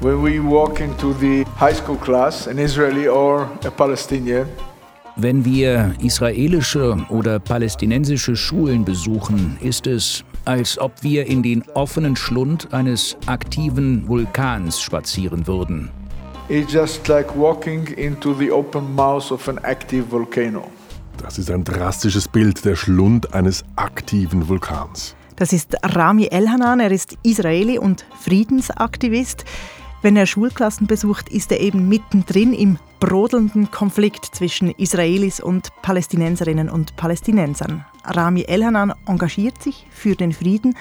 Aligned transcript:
When 0.00 0.22
we 0.22 0.40
walk 0.40 0.80
into 0.80 1.12
the 1.20 1.44
high 1.58 1.74
school 1.74 1.96
class, 1.96 2.46
an 2.48 2.58
Israeli 2.58 3.06
or 3.08 3.50
a 3.64 3.70
Palestinian, 3.70 4.46
Wenn 5.16 5.44
wir 5.44 5.92
israelische 6.00 6.96
oder 7.10 7.38
palästinensische 7.40 8.36
Schulen 8.36 8.84
besuchen, 8.84 9.58
ist 9.60 9.86
es, 9.86 10.24
als 10.46 10.78
ob 10.78 10.92
wir 11.02 11.26
in 11.26 11.42
den 11.42 11.62
offenen 11.74 12.16
Schlund 12.16 12.72
eines 12.72 13.16
aktiven 13.26 14.08
Vulkans 14.08 14.80
spazieren 14.80 15.46
würden. 15.46 15.90
it's 16.48 16.72
just 16.72 17.06
like 17.06 17.28
walking 17.36 17.86
into 17.96 18.34
the 18.34 18.50
open 18.50 18.94
mouth 18.94 19.30
of 19.30 19.46
an 19.48 19.58
active 19.64 20.10
volcano. 20.10 20.68
Das 21.18 21.38
ist 21.38 21.50
ein 21.50 21.62
drastisches 21.62 22.26
Bild, 22.26 22.64
der 22.64 22.74
Schlund 22.76 23.34
eines 23.34 23.62
aktiven 23.76 24.48
Vulkans. 24.48 25.14
Das 25.36 25.52
ist 25.52 25.76
Rami 25.82 26.26
Elhanan, 26.30 26.80
er 26.80 26.90
ist 26.90 27.16
Israeli 27.22 27.78
und 27.78 28.04
Friedensaktivist. 28.20 29.44
Wenn 30.02 30.16
er 30.16 30.24
Schulklassen 30.24 30.86
besucht, 30.86 31.28
ist 31.28 31.52
er 31.52 31.60
eben 31.60 31.86
mittendrin 31.86 32.54
im 32.54 32.78
brodelnden 33.00 33.70
Konflikt 33.70 34.24
zwischen 34.34 34.70
Israelis 34.70 35.40
und 35.40 35.68
Palästinenserinnen 35.82 36.70
und 36.70 36.96
Palästinensern. 36.96 37.84
Rami 38.04 38.42
Elhanan 38.42 38.94
engagiert 39.06 39.62
sich 39.62 39.86
für 39.90 40.16
den 40.16 40.32
Frieden 40.32 40.74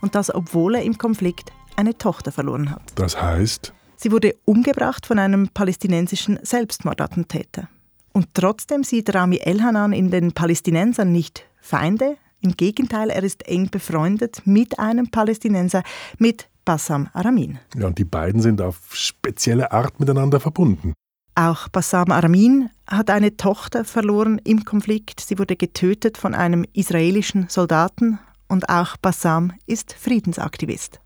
und 0.00 0.16
das, 0.16 0.34
obwohl 0.34 0.74
er 0.74 0.82
im 0.82 0.98
Konflikt 0.98 1.52
eine 1.76 1.96
Tochter 1.96 2.32
verloren 2.32 2.70
hat. 2.70 2.82
Das 2.96 3.20
heißt, 3.20 3.72
Sie 3.96 4.10
wurde 4.10 4.34
umgebracht 4.44 5.06
von 5.06 5.20
einem 5.20 5.48
palästinensischen 5.48 6.40
Selbstmordattentäter. 6.42 7.68
Und 8.12 8.26
trotzdem 8.34 8.82
sieht 8.82 9.14
Rami 9.14 9.36
Elhanan 9.36 9.92
in 9.92 10.10
den 10.10 10.32
Palästinensern 10.32 11.12
nicht 11.12 11.46
Feinde. 11.60 12.16
Im 12.40 12.56
Gegenteil, 12.56 13.10
er 13.10 13.22
ist 13.22 13.46
eng 13.46 13.70
befreundet 13.70 14.42
mit 14.44 14.80
einem 14.80 15.10
Palästinenser, 15.10 15.84
mit 16.18 16.48
Bassam 16.64 17.08
Aramin. 17.12 17.58
ja, 17.76 17.86
und 17.86 17.98
die 17.98 18.04
beiden 18.04 18.40
sind 18.40 18.60
auf 18.60 18.78
spezielle 18.92 19.72
Art 19.72 20.00
miteinander 20.00 20.40
verbunden. 20.40 20.94
Auch 21.36 21.68
Bassam 21.68 22.12
Aramin 22.12 22.70
hat 22.86 23.10
eine 23.10 23.36
Tochter 23.36 23.84
verloren 23.84 24.40
im 24.44 24.64
Konflikt. 24.64 25.20
Sie 25.20 25.38
wurde 25.38 25.56
getötet 25.56 26.16
von 26.16 26.34
einem 26.34 26.64
israelischen 26.74 27.46
Soldaten. 27.48 28.18
Und 28.46 28.68
auch 28.68 28.96
Bassam 28.98 29.52
ist 29.66 29.94
Friedensaktivist. 29.94 31.00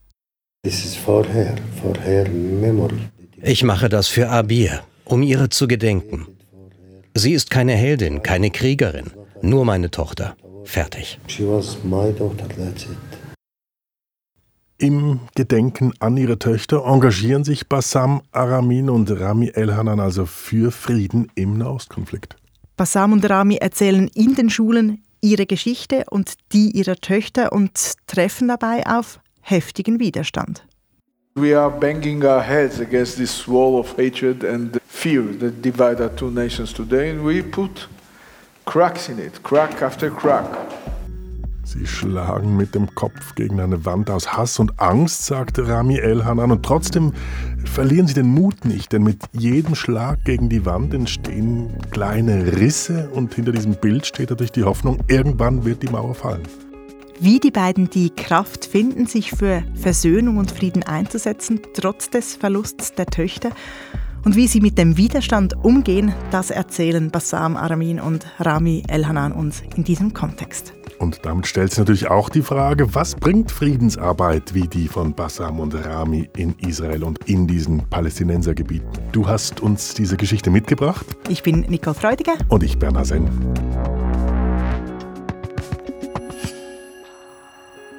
This 0.64 0.84
is 0.84 0.96
for 0.96 1.24
her, 1.24 1.54
for 1.80 1.96
her 2.02 2.28
memory. 2.28 2.98
Ich 3.40 3.62
mache 3.62 3.88
das 3.88 4.08
für 4.08 4.28
Abir, 4.28 4.82
um 5.04 5.22
ihre 5.22 5.48
zu 5.48 5.66
gedenken. 5.66 6.26
Sie 7.14 7.32
ist 7.32 7.48
keine 7.50 7.72
Heldin, 7.74 8.22
keine 8.22 8.50
Kriegerin, 8.50 9.12
nur 9.40 9.64
meine 9.64 9.90
Tochter. 9.90 10.36
Fertig. 10.64 11.18
She 11.28 11.44
was 11.48 11.78
my 11.84 12.12
daughter, 12.12 12.46
that's 12.48 12.84
it. 12.84 12.98
Im 14.80 15.18
Gedenken 15.34 15.92
an 15.98 16.16
ihre 16.16 16.38
Töchter 16.38 16.84
engagieren 16.86 17.42
sich 17.42 17.68
Bassam 17.68 18.22
Aramin 18.30 18.88
und 18.88 19.10
Rami 19.10 19.48
Elhanan 19.48 19.98
also 19.98 20.24
für 20.24 20.70
Frieden 20.70 21.32
im 21.34 21.58
Nahostkonflikt. 21.58 22.36
Bassam 22.76 23.12
und 23.12 23.28
Rami 23.28 23.56
erzählen 23.56 24.08
in 24.14 24.36
den 24.36 24.50
Schulen 24.50 25.02
ihre 25.20 25.46
Geschichte 25.46 26.04
und 26.10 26.34
die 26.52 26.70
ihrer 26.70 26.94
Töchter 26.94 27.50
und 27.50 27.94
treffen 28.06 28.46
dabei 28.46 28.86
auf 28.86 29.18
heftigen 29.40 29.98
Widerstand. 29.98 30.64
We 31.34 31.58
are 31.58 31.70
banging 31.70 32.22
our 32.22 32.40
heads 32.40 32.80
against 32.80 33.16
this 33.16 33.48
wall 33.48 33.80
of 33.80 33.96
hatred 33.98 34.44
and 34.44 34.80
fear 34.86 35.24
that 35.40 35.60
divide 35.60 36.00
our 36.00 36.14
two 36.14 36.30
nations 36.30 36.72
today, 36.72 37.10
and 37.10 37.26
we 37.26 37.42
put 37.42 37.88
cracks 38.64 39.08
in 39.08 39.18
it, 39.18 39.42
crack 39.42 39.82
after 39.82 40.08
crack. 40.08 40.46
Sie 41.68 41.86
schlagen 41.86 42.56
mit 42.56 42.74
dem 42.74 42.94
Kopf 42.94 43.34
gegen 43.34 43.60
eine 43.60 43.84
Wand 43.84 44.08
aus 44.08 44.32
Hass 44.32 44.58
und 44.58 44.80
Angst, 44.80 45.26
sagte 45.26 45.68
Rami 45.68 45.98
Elhanan, 45.98 46.50
und 46.50 46.62
trotzdem 46.62 47.12
verlieren 47.66 48.06
sie 48.06 48.14
den 48.14 48.28
Mut 48.28 48.64
nicht, 48.64 48.90
denn 48.90 49.02
mit 49.02 49.22
jedem 49.32 49.74
Schlag 49.74 50.24
gegen 50.24 50.48
die 50.48 50.64
Wand 50.64 50.94
entstehen 50.94 51.68
kleine 51.90 52.58
Risse 52.58 53.10
und 53.10 53.34
hinter 53.34 53.52
diesem 53.52 53.74
Bild 53.74 54.06
steht 54.06 54.30
natürlich 54.30 54.52
die 54.52 54.64
Hoffnung, 54.64 55.00
irgendwann 55.08 55.66
wird 55.66 55.82
die 55.82 55.90
Mauer 55.90 56.14
fallen. 56.14 56.48
Wie 57.20 57.38
die 57.38 57.50
beiden 57.50 57.90
die 57.90 58.08
Kraft 58.08 58.64
finden, 58.64 59.04
sich 59.04 59.32
für 59.32 59.62
Versöhnung 59.74 60.38
und 60.38 60.50
Frieden 60.50 60.84
einzusetzen, 60.84 61.60
trotz 61.74 62.08
des 62.08 62.34
Verlusts 62.34 62.94
der 62.94 63.04
Töchter. 63.04 63.50
Und 64.24 64.36
wie 64.36 64.48
sie 64.48 64.62
mit 64.62 64.78
dem 64.78 64.96
Widerstand 64.96 65.54
umgehen, 65.62 66.14
das 66.30 66.50
erzählen 66.50 67.10
Bassam 67.10 67.58
Aramin 67.58 68.00
und 68.00 68.26
Rami 68.38 68.84
Elhanan 68.88 69.32
uns 69.32 69.62
in 69.76 69.84
diesem 69.84 70.14
Kontext. 70.14 70.77
Und 70.98 71.24
damit 71.24 71.46
stellt 71.46 71.70
sich 71.70 71.78
natürlich 71.78 72.08
auch 72.10 72.28
die 72.28 72.42
Frage, 72.42 72.94
was 72.94 73.14
bringt 73.14 73.52
Friedensarbeit 73.52 74.52
wie 74.54 74.66
die 74.66 74.88
von 74.88 75.14
Bassam 75.14 75.60
und 75.60 75.74
Rami 75.74 76.28
in 76.36 76.56
Israel 76.58 77.04
und 77.04 77.18
in 77.28 77.46
diesen 77.46 77.88
Palästinensergebieten? 77.88 78.88
Du 79.12 79.28
hast 79.28 79.60
uns 79.60 79.94
diese 79.94 80.16
Geschichte 80.16 80.50
mitgebracht 80.50 81.06
Ich 81.28 81.42
bin 81.42 81.60
Nicole 81.60 81.94
Freudiger. 81.94 82.34
und 82.48 82.62
ich, 82.62 82.78
Bernhard 82.78 83.06
Senn. 83.06 83.28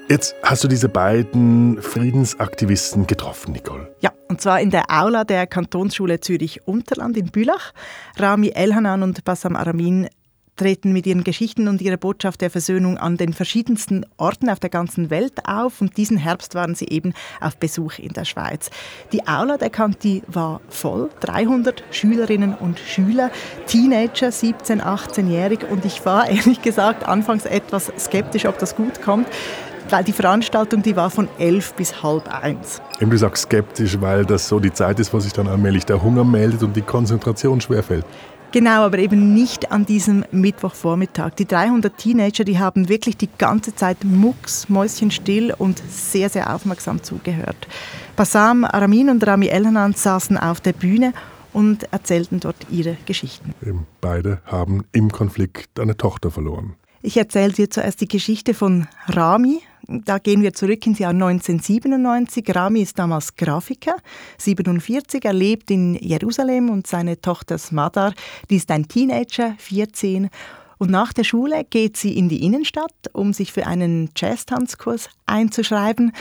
Jetzt 0.10 0.36
hast 0.42 0.64
du 0.64 0.68
diese 0.68 0.90
beiden 0.90 1.80
Friedensaktivisten 1.82 3.06
getroffen, 3.06 3.52
Nicole. 3.54 3.94
Ja, 4.00 4.12
und 4.28 4.42
zwar 4.42 4.60
in 4.60 4.72
der 4.72 4.86
Aula 4.90 5.24
der 5.24 5.46
Kantonsschule 5.46 6.20
Zürich-Unterland 6.20 7.16
in 7.16 7.28
Bülach. 7.28 7.74
Rami 8.18 8.50
Elhanan 8.50 9.04
und 9.04 9.24
Bassam 9.24 9.56
Aramin 9.56 10.10
treten 10.60 10.92
mit 10.92 11.08
ihren 11.08 11.24
Geschichten 11.24 11.68
und 11.70 11.82
ihrer 11.82 11.98
Botschaft 11.98 12.42
der 12.42 12.50
Versöhnung 12.50 12.98
an 12.98 13.16
den 13.16 13.34
verschiedensten 13.34 14.06
Orten 14.18 14.50
auf 14.50 14.60
der 14.60 14.70
ganzen 14.70 15.10
Welt 15.10 15.48
auf. 15.48 15.80
Und 15.80 15.96
diesen 15.96 16.18
Herbst 16.18 16.54
waren 16.54 16.76
sie 16.76 16.90
eben 16.90 17.14
auf 17.40 17.56
Besuch 17.58 17.98
in 17.98 18.14
der 18.14 18.26
Schweiz. 18.26 18.70
Die 19.14 19.26
Aula 19.26 19.58
der 19.58 19.70
Kanti 19.70 20.22
war 20.28 20.60
voll, 20.68 21.10
300 21.22 21.84
Schülerinnen 21.92 22.54
und 22.54 22.78
Schüler, 22.78 23.32
Teenager, 23.68 24.32
17, 24.32 24.82
18-jährig. 24.82 25.60
Und 25.70 25.86
ich 25.86 26.06
war 26.06 26.30
ehrlich 26.30 26.62
gesagt 26.62 27.08
anfangs 27.08 27.46
etwas 27.46 27.92
skeptisch, 27.98 28.46
ob 28.46 28.60
das 28.60 28.76
gut 28.76 29.02
kommt. 29.02 29.28
Weil 29.90 30.04
die 30.04 30.14
Veranstaltung, 30.14 30.84
die 30.84 30.96
war 30.96 31.10
von 31.10 31.30
elf 31.40 31.74
bis 31.74 32.04
halb 32.04 32.28
eins. 32.28 32.82
Eben 33.00 33.10
du 33.10 33.18
sagst 33.18 33.44
skeptisch, 33.44 34.00
weil 34.02 34.26
das 34.26 34.48
so 34.48 34.60
die 34.60 34.74
Zeit 34.74 35.00
ist, 35.00 35.14
wo 35.14 35.20
sich 35.20 35.34
dann 35.34 35.48
allmählich 35.48 35.86
der 35.86 36.04
Hunger 36.04 36.26
meldet 36.26 36.62
und 36.62 36.76
die 36.76 36.84
Konzentration 36.84 37.60
schwerfällt. 37.60 38.06
Genau, 38.52 38.82
aber 38.82 38.98
eben 38.98 39.36
nicht 39.36 39.72
an 39.72 39.86
diesem 39.86 40.26
Mittwochvormittag. 40.32 41.36
Die 41.36 41.46
300 41.46 41.96
Teenager, 41.96 42.44
die 42.44 42.58
haben 42.58 42.90
wirklich 42.90 43.16
die 43.16 43.30
ganze 43.38 43.76
Zeit 43.76 44.04
mucks, 44.04 44.70
mäuschenstill 44.70 45.54
und 45.56 45.82
sehr, 45.88 46.30
sehr 46.30 46.54
aufmerksam 46.54 47.04
zugehört. 47.04 47.68
Bassam, 48.16 48.66
Aramin 48.66 49.10
und 49.10 49.26
Rami 49.26 49.48
Elhanan 49.48 49.94
saßen 49.94 50.38
auf 50.38 50.62
der 50.62 50.74
Bühne 50.74 51.14
und 51.54 51.92
erzählten 51.94 52.40
dort 52.40 52.58
ihre 52.72 52.98
Geschichten. 53.06 53.54
Beide 54.02 54.42
haben 54.46 54.84
im 54.94 55.12
Konflikt 55.12 55.80
eine 55.80 55.96
Tochter 55.96 56.32
verloren. 56.32 56.76
Ich 57.02 57.18
erzähle 57.18 57.54
dir 57.54 57.70
zuerst 57.70 58.02
die 58.02 58.08
Geschichte 58.08 58.54
von 58.54 58.88
Rami. 59.08 59.62
Da 59.92 60.20
gehen 60.20 60.44
wir 60.44 60.54
zurück 60.54 60.86
ins 60.86 61.00
Jahr 61.00 61.14
1997. 61.14 62.56
Rami 62.56 62.82
ist 62.82 63.00
damals 63.00 63.36
Grafiker, 63.36 63.96
47. 64.38 65.26
Er 65.26 65.34
lebt 65.34 65.72
in 65.72 65.96
Jerusalem 65.96 66.70
und 66.70 66.86
seine 66.86 67.20
Tochter 67.20 67.58
Smadar, 67.58 68.14
die 68.52 68.58
ist 68.58 68.70
ein 68.70 68.88
Teenager, 68.88 69.56
14. 69.58 70.30
Und 70.78 70.92
nach 70.92 71.12
der 71.12 71.24
Schule 71.24 71.64
geht 71.64 71.98
sie 71.98 72.16
in 72.16 72.30
die 72.30 72.46
Innenstadt, 72.46 72.94
um 73.14 73.34
sich 73.34 73.52
für 73.52 73.66
einen 73.66 74.12
Jazz-Tanzkurs 74.16 75.10
einzuschreiben. 75.26 76.12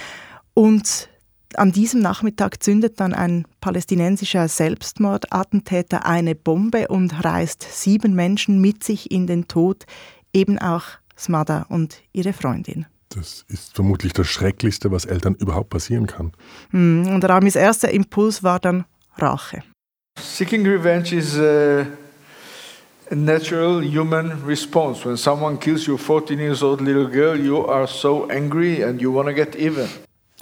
Und 0.55 1.11
an 1.55 1.71
diesem 1.71 2.01
Nachmittag 2.01 2.63
zündet 2.63 2.99
dann 3.01 3.13
ein 3.13 3.45
palästinensischer 3.61 4.49
Selbstmordattentäter 4.49 6.07
eine 6.07 6.35
Bombe 6.35 6.89
und 6.89 7.23
reißt 7.23 7.67
sieben 7.71 8.15
Menschen 8.15 8.63
mit 8.63 8.83
sich 8.83 9.11
in 9.11 9.27
den 9.27 9.47
Tod, 9.47 9.85
eben 10.33 10.59
auch 10.59 10.85
Smada 11.19 11.67
und 11.69 12.03
ihre 12.15 12.33
Freundin. 12.33 12.87
Das 13.11 13.45
ist 13.49 13.75
vermutlich 13.75 14.13
das 14.13 14.27
Schrecklichste, 14.27 14.91
was 14.91 15.05
Eltern 15.05 15.35
überhaupt 15.35 15.71
passieren 15.71 16.07
kann. 16.07 16.33
Hm, 16.71 17.07
Und 17.07 17.25
Ramis 17.25 17.57
erster 17.57 17.91
Impuls 17.91 18.43
war 18.43 18.59
dann 18.61 18.85
Rache. 19.17 19.63
Seeking 20.21 20.67
revenge 20.67 21.13
is 21.15 21.39
a, 21.39 21.87
a 23.11 23.15
natural 23.15 23.83
human 23.83 24.33
response. 24.47 25.05
When 25.07 25.17
someone 25.17 25.59
kills 25.59 25.89
your 25.89 25.99
14 25.99 26.39
years 26.39 26.63
old 26.63 26.81
little 26.81 27.09
girl, 27.09 27.39
you 27.39 27.65
are 27.67 27.87
so 27.87 28.29
angry 28.29 28.83
and 28.85 29.01
you 29.01 29.13
want 29.15 29.29
to 29.29 29.35
get 29.35 29.55
even. 29.57 29.89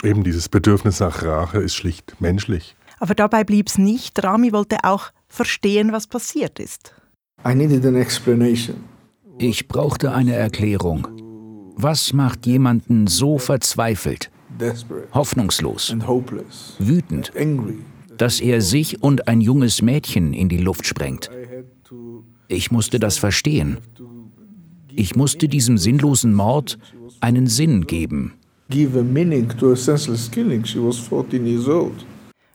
Eben 0.02 0.24
dieses 0.24 0.48
Bedürfnis 0.48 1.00
nach 1.00 1.22
Rache 1.22 1.58
ist 1.58 1.74
schlicht 1.74 2.20
menschlich. 2.20 2.74
Aber 2.98 3.14
dabei 3.14 3.44
blieb 3.44 3.68
es 3.68 3.78
nicht. 3.78 4.22
Rami 4.24 4.52
wollte 4.52 4.78
auch 4.82 5.10
verstehen, 5.28 5.92
was 5.92 6.06
passiert 6.06 6.58
ist. 6.58 6.94
I 7.46 7.54
needed 7.54 7.84
an 7.84 7.94
explanation. 7.96 8.76
Ich 9.38 9.68
brauchte 9.68 10.12
eine 10.12 10.34
Erklärung. 10.34 11.06
Was 11.78 12.14
macht 12.14 12.46
jemanden 12.46 13.06
so 13.06 13.36
verzweifelt, 13.36 14.30
hoffnungslos, 15.12 15.94
wütend, 16.78 17.32
dass 18.16 18.40
er 18.40 18.62
sich 18.62 19.02
und 19.02 19.28
ein 19.28 19.42
junges 19.42 19.82
Mädchen 19.82 20.32
in 20.32 20.48
die 20.48 20.56
Luft 20.56 20.86
sprengt? 20.86 21.30
Ich 22.48 22.70
musste 22.70 22.98
das 22.98 23.18
verstehen. 23.18 23.76
Ich 24.94 25.16
musste 25.16 25.48
diesem 25.48 25.76
sinnlosen 25.76 26.32
Mord 26.32 26.78
einen 27.20 27.46
Sinn 27.46 27.86
geben. 27.86 28.32
Give 28.70 28.98
a 28.98 29.02
meaning 29.02 29.46
to 29.58 29.72
a 29.72 29.76
senseless 29.76 30.30
killing. 30.30 30.64
She 30.64 30.78
was 30.78 30.98
14 30.98 31.46
years 31.46 31.68
old. 31.68 32.06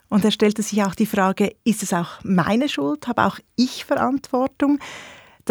Und 0.10 0.26
er 0.26 0.32
stellte 0.32 0.64
sich 0.64 0.84
auch 0.84 0.96
die 0.96 1.06
Frage, 1.06 1.56
ist 1.64 1.84
es 1.84 1.94
auch 1.94 2.22
meine 2.24 2.68
Schuld? 2.68 3.08
Habe 3.08 3.26
auch 3.26 3.40
ich 3.56 3.86
Verantwortung? 3.86 4.80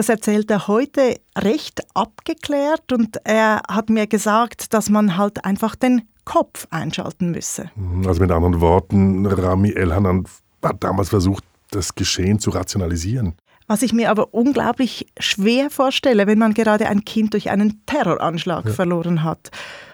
Das 0.00 0.08
erzählt 0.08 0.50
er 0.50 0.66
heute 0.66 1.20
recht 1.36 1.82
abgeklärt 1.92 2.90
und 2.90 3.18
er 3.24 3.60
hat 3.68 3.90
mir 3.90 4.06
gesagt, 4.06 4.72
dass 4.72 4.88
man 4.88 5.18
halt 5.18 5.44
einfach 5.44 5.76
den 5.76 6.08
Kopf 6.24 6.66
einschalten 6.70 7.32
müsse. 7.32 7.70
Also 8.06 8.22
mit 8.22 8.30
anderen 8.30 8.62
Worten, 8.62 9.26
Rami 9.26 9.72
Elhanan 9.72 10.24
hat 10.62 10.82
damals 10.82 11.10
versucht, 11.10 11.44
das 11.70 11.94
Geschehen 11.94 12.38
zu 12.38 12.48
rationalisieren. 12.48 13.34
Was 13.66 13.82
ich 13.82 13.92
mir 13.92 14.10
aber 14.10 14.32
unglaublich 14.32 15.06
schwer 15.18 15.68
vorstelle, 15.68 16.26
wenn 16.26 16.38
man 16.38 16.54
gerade 16.54 16.88
ein 16.88 17.04
Kind 17.04 17.34
durch 17.34 17.50
einen 17.50 17.82
Terroranschlag 17.84 18.64
ja. 18.64 18.72
verloren 18.72 19.22
hat. 19.22 19.50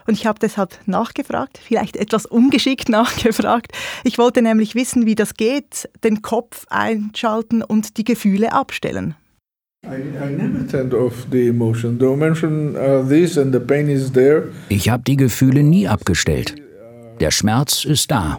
Und 0.07 0.15
ich 0.15 0.25
habe 0.25 0.39
deshalb 0.39 0.79
nachgefragt, 0.87 1.59
vielleicht 1.61 1.97
etwas 1.97 2.27
ungeschickt 2.27 2.89
nachgefragt. 2.89 3.73
Ich 4.05 4.19
wollte 4.19 4.41
nämlich 4.41 4.77
wissen, 4.77 5.05
wie 5.05 5.17
das 5.17 5.35
geht, 5.35 5.91
den 6.05 6.23
Kopf 6.23 6.65
einschalten 6.71 7.65
und 7.65 7.97
die 7.97 8.05
Gefühle 8.05 8.53
abstellen. 8.53 9.17
Ich 14.69 14.89
habe 14.89 15.03
die 15.07 15.17
Gefühle 15.17 15.63
nie 15.63 15.87
abgestellt. 15.89 16.55
Der 17.21 17.31
Schmerz 17.31 17.85
ist 17.85 18.11
da. 18.11 18.39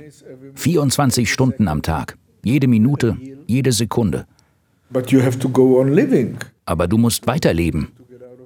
24 0.55 1.31
Stunden 1.31 1.67
am 1.67 1.81
Tag. 1.81 2.17
Jede 2.43 2.67
Minute, 2.67 3.17
jede 3.45 3.71
Sekunde. 3.71 4.25
Aber 6.65 6.87
du 6.87 6.97
musst 6.97 7.27
weiterleben. 7.27 7.87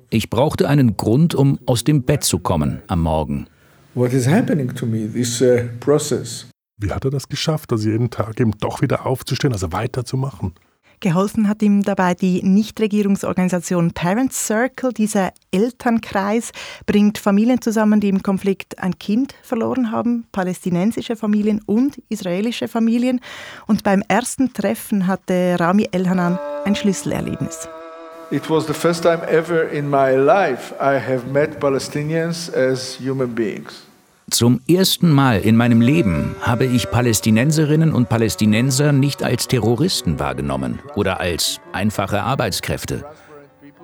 Ich 0.10 0.30
brauchte 0.30 0.68
einen 0.68 0.98
Grund, 0.98 1.34
um 1.34 1.60
aus 1.66 1.84
dem 1.84 2.04
Bett 2.04 2.24
zu 2.24 2.40
kommen 2.40 2.82
am 2.88 3.02
Morgen. 3.02 3.48
What 3.96 4.14
is 4.14 4.28
happening 4.28 4.74
to 4.76 4.86
me, 4.86 5.08
this 5.12 5.42
uh, 5.42 5.62
process. 5.80 6.48
Wie 6.78 6.92
hat 6.92 7.06
er 7.06 7.12
das 7.12 7.28
geschafft, 7.28 7.72
also 7.72 7.90
jeden 7.90 8.10
Tag 8.10 8.40
eben 8.40 8.52
doch 8.60 8.82
wieder 8.82 9.06
aufzustehen, 9.06 9.54
also 9.54 9.72
weiterzumachen? 9.72 10.54
Geholfen 11.02 11.48
hat 11.48 11.64
ihm 11.64 11.82
dabei 11.82 12.14
die 12.14 12.44
Nichtregierungsorganisation 12.44 13.92
Parents 13.92 14.46
Circle. 14.46 14.94
Dieser 14.94 15.34
Elternkreis 15.52 16.52
bringt 16.86 17.18
Familien 17.18 17.60
zusammen, 17.60 18.00
die 18.00 18.10
im 18.10 18.22
Konflikt 18.22 18.78
ein 18.78 19.00
Kind 19.00 19.34
verloren 19.42 19.92
haben, 19.92 20.26
palästinensische 20.32 21.16
Familien 21.16 21.60
und 21.66 21.98
israelische 22.10 22.68
Familien. 22.68 23.20
Und 23.66 23.84
beim 23.84 24.04
ersten 24.08 24.54
Treffen 24.54 25.08
hatte 25.08 25.58
Rami 25.60 25.90
Elhanan 25.92 26.38
ein 26.66 26.76
Schlüsselerlebnis. 26.76 27.68
It 28.30 28.48
was 28.48 28.68
the 28.68 28.74
first 28.74 29.02
time 29.02 29.28
ever 29.28 29.70
in 29.70 29.90
my 29.90 30.12
life 30.12 30.74
I 30.80 31.00
have 31.00 31.28
met 31.28 31.60
Palestinians 31.60 32.54
as 32.54 33.00
human 33.00 33.34
beings. 33.34 33.91
Zum 34.32 34.62
ersten 34.66 35.12
Mal 35.12 35.42
in 35.42 35.58
meinem 35.58 35.82
Leben 35.82 36.38
habe 36.40 36.66
ich 36.66 36.90
Palästinenserinnen 36.90 37.92
und 37.92 38.08
Palästinenser 38.08 38.94
nicht 38.94 39.24
als 39.24 39.46
Terroristen 39.46 40.20
wahrgenommen 40.20 40.80
oder 40.96 41.20
als 41.20 41.60
einfache 41.74 42.22
Arbeitskräfte, 42.24 43.04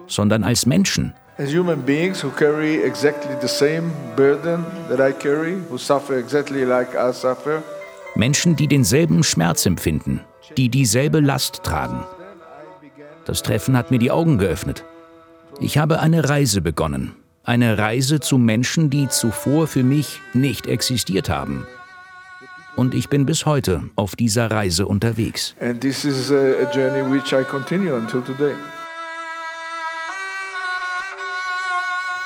sondern 0.08 0.46
als 0.46 0.66
Menschen. 0.66 1.14
As 1.38 1.54
human 1.54 1.82
beings 1.82 2.24
who 2.24 2.30
carry 2.30 2.82
exactly 2.82 3.36
the 3.42 3.48
same 3.48 3.92
burden 4.16 4.66
that 4.90 5.00
I 5.00 5.12
carry, 5.12 5.58
who 5.70 5.78
suffer 5.78 6.18
exactly 6.18 6.64
like 6.64 6.96
I 6.96 7.12
suffer. 7.12 7.62
Menschen, 8.16 8.56
die 8.56 8.68
denselben 8.68 9.24
Schmerz 9.24 9.66
empfinden, 9.66 10.22
die 10.56 10.70
dieselbe 10.70 11.20
Last 11.20 11.62
tragen. 11.64 12.06
Das 13.26 13.44
Treffen 13.44 13.76
hat 13.76 13.92
mir 13.92 14.00
die 14.00 14.12
Augen 14.12 14.38
geöffnet. 14.38 14.86
Ich 15.60 15.78
habe 15.78 16.00
eine 16.00 16.30
Reise 16.30 16.62
begonnen, 16.62 17.16
eine 17.48 17.78
Reise 17.78 18.20
zu 18.20 18.38
Menschen, 18.38 18.90
die 18.90 19.08
zuvor 19.08 19.68
für 19.68 19.84
mich 19.84 20.22
nicht 20.34 20.68
existiert 20.68 21.30
haben. 21.30 21.66
Und 22.76 22.94
ich 22.94 23.10
bin 23.10 23.26
bis 23.26 23.46
heute 23.46 23.84
auf 23.96 24.16
dieser 24.16 24.52
Reise 24.52 24.86
unterwegs. 24.86 25.56
And 25.60 25.82
this 25.82 26.06
is 26.06 26.30
a 26.30 26.70
journey 26.72 27.10
which 27.10 27.32
I 27.32 27.44
continue 27.44 27.96
until 27.96 28.22
today. 28.22 28.54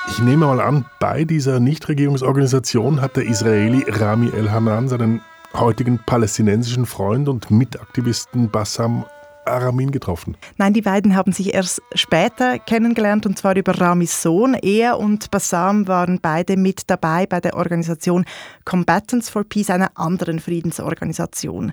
Ich 0.08 0.18
nehme 0.18 0.44
mal 0.44 0.60
an, 0.60 0.84
bei 0.98 1.24
dieser 1.24 1.60
Nichtregierungsorganisation 1.60 3.00
hat 3.00 3.16
der 3.16 3.24
Israeli 3.24 3.86
Rami 3.88 4.30
El-Hanan 4.36 4.88
seinen 4.88 5.22
heutigen 5.54 6.00
palästinensischen 6.04 6.84
Freund 6.84 7.28
und 7.28 7.50
Mitaktivisten 7.50 8.50
Bassam 8.50 9.06
Aramin 9.44 9.90
getroffen? 9.90 10.36
Nein, 10.56 10.72
die 10.72 10.82
beiden 10.82 11.16
haben 11.16 11.32
sich 11.32 11.54
erst 11.54 11.82
später 11.94 12.58
kennengelernt 12.58 13.26
und 13.26 13.38
zwar 13.38 13.56
über 13.56 13.78
Ramis 13.78 14.22
Sohn. 14.22 14.54
Er 14.54 14.98
und 14.98 15.30
Bassam 15.30 15.88
waren 15.88 16.20
beide 16.20 16.56
mit 16.56 16.88
dabei 16.88 17.26
bei 17.26 17.40
der 17.40 17.56
Organisation 17.56 18.24
Combatants 18.64 19.30
for 19.30 19.44
Peace, 19.44 19.70
einer 19.70 19.90
anderen 19.94 20.40
Friedensorganisation. 20.40 21.72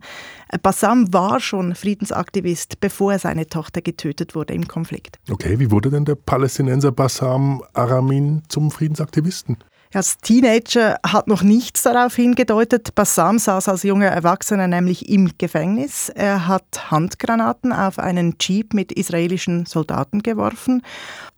Bassam 0.61 1.13
war 1.13 1.39
schon 1.39 1.75
Friedensaktivist, 1.75 2.79
bevor 2.79 3.19
seine 3.19 3.47
Tochter 3.47 3.81
getötet 3.81 4.35
wurde 4.35 4.53
im 4.53 4.67
Konflikt. 4.67 5.19
Okay, 5.29 5.59
wie 5.59 5.71
wurde 5.71 5.89
denn 5.89 6.05
der 6.05 6.15
Palästinenser 6.15 6.91
Bassam 6.91 7.63
Aramin 7.73 8.43
zum 8.47 8.71
Friedensaktivisten? 8.71 9.57
Als 9.91 10.19
Teenager 10.19 10.99
hat 11.03 11.25
noch 11.27 11.41
nichts 11.41 11.81
darauf 11.81 12.15
hingedeutet. 12.15 12.93
Bassam 12.93 13.39
saß 13.39 13.69
als 13.69 13.81
junger 13.81 14.09
Erwachsener 14.09 14.67
nämlich 14.67 15.09
im 15.09 15.31
Gefängnis. 15.39 16.09
Er 16.09 16.47
hat 16.47 16.91
Handgranaten 16.91 17.73
auf 17.73 17.97
einen 17.97 18.35
Jeep 18.39 18.75
mit 18.75 18.91
israelischen 18.91 19.65
Soldaten 19.65 20.21
geworfen. 20.21 20.83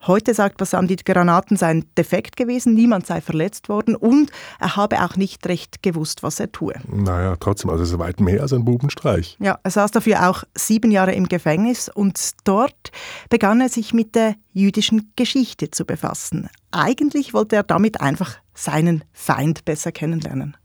Heute 0.06 0.34
sagt 0.34 0.58
Bassam, 0.58 0.86
die 0.86 0.96
Granaten 0.96 1.56
seien 1.56 1.86
defekt 1.96 2.36
gewesen, 2.36 2.74
niemand 2.74 3.06
sei 3.06 3.22
verletzt 3.22 3.70
worden 3.70 3.96
und 3.96 4.30
er 4.60 4.76
habe 4.76 5.02
auch 5.02 5.16
nicht 5.16 5.46
recht 5.46 5.82
gewusst, 5.82 6.22
was 6.22 6.38
er 6.38 6.52
tue. 6.52 6.74
Naja, 6.92 7.36
trotzdem, 7.40 7.70
also 7.70 7.84
es 7.84 7.92
ist 7.92 7.98
weit 7.98 8.20
mehr 8.20 8.42
als 8.42 8.52
ein 8.52 8.66
Bubenstreich. 8.66 9.38
Ja, 9.40 9.60
er 9.62 9.70
saß 9.70 9.92
dafür 9.92 10.28
auch 10.28 10.44
sieben 10.54 10.90
Jahre 10.90 11.14
im 11.14 11.26
Gefängnis 11.26 11.88
und 11.88 12.32
dort 12.44 12.92
begann 13.30 13.62
er 13.62 13.70
sich 13.70 13.94
mit 13.94 14.14
der 14.14 14.34
jüdischen 14.52 15.10
Geschichte 15.16 15.70
zu 15.70 15.86
befassen. 15.86 16.50
Eigentlich 16.72 17.34
wollte 17.34 17.56
er 17.56 17.62
damit 17.62 18.00
einfach 18.00 18.38
seinen 18.54 19.04
Feind 19.12 19.66
besser 19.66 19.92
kennenlernen. 19.92 20.56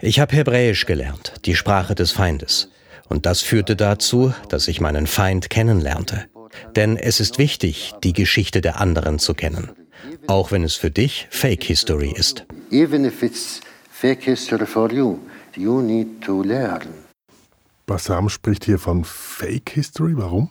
Ich 0.00 0.20
habe 0.20 0.36
Hebräisch 0.36 0.86
gelernt, 0.86 1.32
die 1.44 1.54
Sprache 1.54 1.94
des 1.94 2.10
Feindes. 2.10 2.68
Und 3.08 3.26
das 3.26 3.40
führte 3.42 3.76
dazu, 3.76 4.34
dass 4.48 4.66
ich 4.66 4.80
meinen 4.80 5.06
Feind 5.06 5.50
kennenlernte. 5.50 6.26
Denn 6.74 6.96
es 6.96 7.20
ist 7.20 7.38
wichtig, 7.38 7.92
die 8.02 8.12
Geschichte 8.12 8.60
der 8.60 8.80
anderen 8.80 9.20
zu 9.20 9.34
kennen. 9.34 9.70
Auch 10.26 10.50
wenn 10.50 10.64
es 10.64 10.74
für 10.74 10.90
dich 10.90 11.28
Fake 11.30 11.62
History 11.62 12.10
ist. 12.10 12.44
Even 12.72 13.04
if 13.04 13.22
it's 13.22 13.60
fake 13.90 14.24
history 14.24 14.66
for 14.66 14.92
you, 14.92 15.18
you 15.56 15.80
need 15.80 16.22
to 16.22 16.42
learn. 16.42 16.88
Bassam 17.86 18.28
spricht 18.28 18.64
hier 18.64 18.78
von 18.78 19.04
Fake 19.04 19.70
History. 19.70 20.16
Warum? 20.16 20.50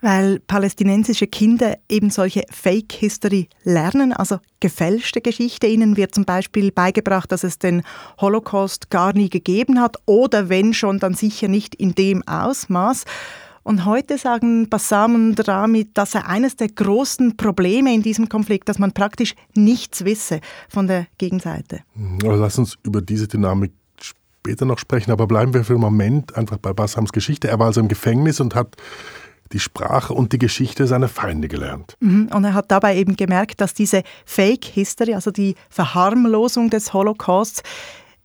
Weil 0.00 0.40
palästinensische 0.40 1.26
Kinder 1.26 1.76
eben 1.88 2.10
solche 2.10 2.44
Fake 2.50 2.92
History 2.92 3.48
lernen, 3.64 4.12
also 4.12 4.38
gefälschte 4.60 5.20
Geschichte. 5.20 5.66
Ihnen 5.66 5.96
wird 5.96 6.14
zum 6.14 6.24
Beispiel 6.24 6.72
beigebracht, 6.72 7.30
dass 7.32 7.44
es 7.44 7.58
den 7.58 7.82
Holocaust 8.20 8.90
gar 8.90 9.12
nie 9.12 9.30
gegeben 9.30 9.80
hat 9.80 9.96
oder 10.06 10.48
wenn 10.48 10.74
schon, 10.74 10.98
dann 10.98 11.14
sicher 11.14 11.48
nicht 11.48 11.74
in 11.74 11.94
dem 11.94 12.26
Ausmaß. 12.26 13.04
Und 13.62 13.84
heute 13.84 14.16
sagen 14.16 14.68
Bassam 14.68 15.14
und 15.14 15.48
Rami, 15.48 15.88
dass 15.92 16.14
er 16.14 16.28
eines 16.28 16.56
der 16.56 16.68
großen 16.68 17.36
Probleme 17.36 17.94
in 17.94 18.02
diesem 18.02 18.28
Konflikt, 18.28 18.68
dass 18.68 18.78
man 18.78 18.92
praktisch 18.92 19.34
nichts 19.54 20.04
wisse 20.04 20.40
von 20.68 20.86
der 20.86 21.06
Gegenseite. 21.18 21.80
Aber 22.24 22.36
lass 22.36 22.58
uns 22.58 22.78
über 22.82 23.02
diese 23.02 23.28
Dynamik 23.28 23.72
später 24.00 24.64
noch 24.64 24.78
sprechen, 24.78 25.10
aber 25.12 25.26
bleiben 25.26 25.52
wir 25.52 25.64
für 25.64 25.74
einen 25.74 25.82
Moment 25.82 26.36
einfach 26.36 26.56
bei 26.56 26.72
Bassams 26.72 27.12
Geschichte. 27.12 27.48
Er 27.48 27.58
war 27.58 27.66
also 27.66 27.80
im 27.80 27.88
Gefängnis 27.88 28.40
und 28.40 28.54
hat 28.54 28.76
die 29.52 29.58
Sprache 29.58 30.14
und 30.14 30.32
die 30.32 30.38
Geschichte 30.38 30.86
seiner 30.86 31.08
Feinde 31.08 31.48
gelernt. 31.48 31.96
Mhm. 32.00 32.30
Und 32.32 32.44
er 32.44 32.54
hat 32.54 32.70
dabei 32.70 32.96
eben 32.96 33.16
gemerkt, 33.16 33.60
dass 33.60 33.74
diese 33.74 34.02
Fake 34.24 34.64
History, 34.64 35.14
also 35.14 35.30
die 35.30 35.56
Verharmlosung 35.68 36.70
des 36.70 36.92
Holocausts, 36.92 37.62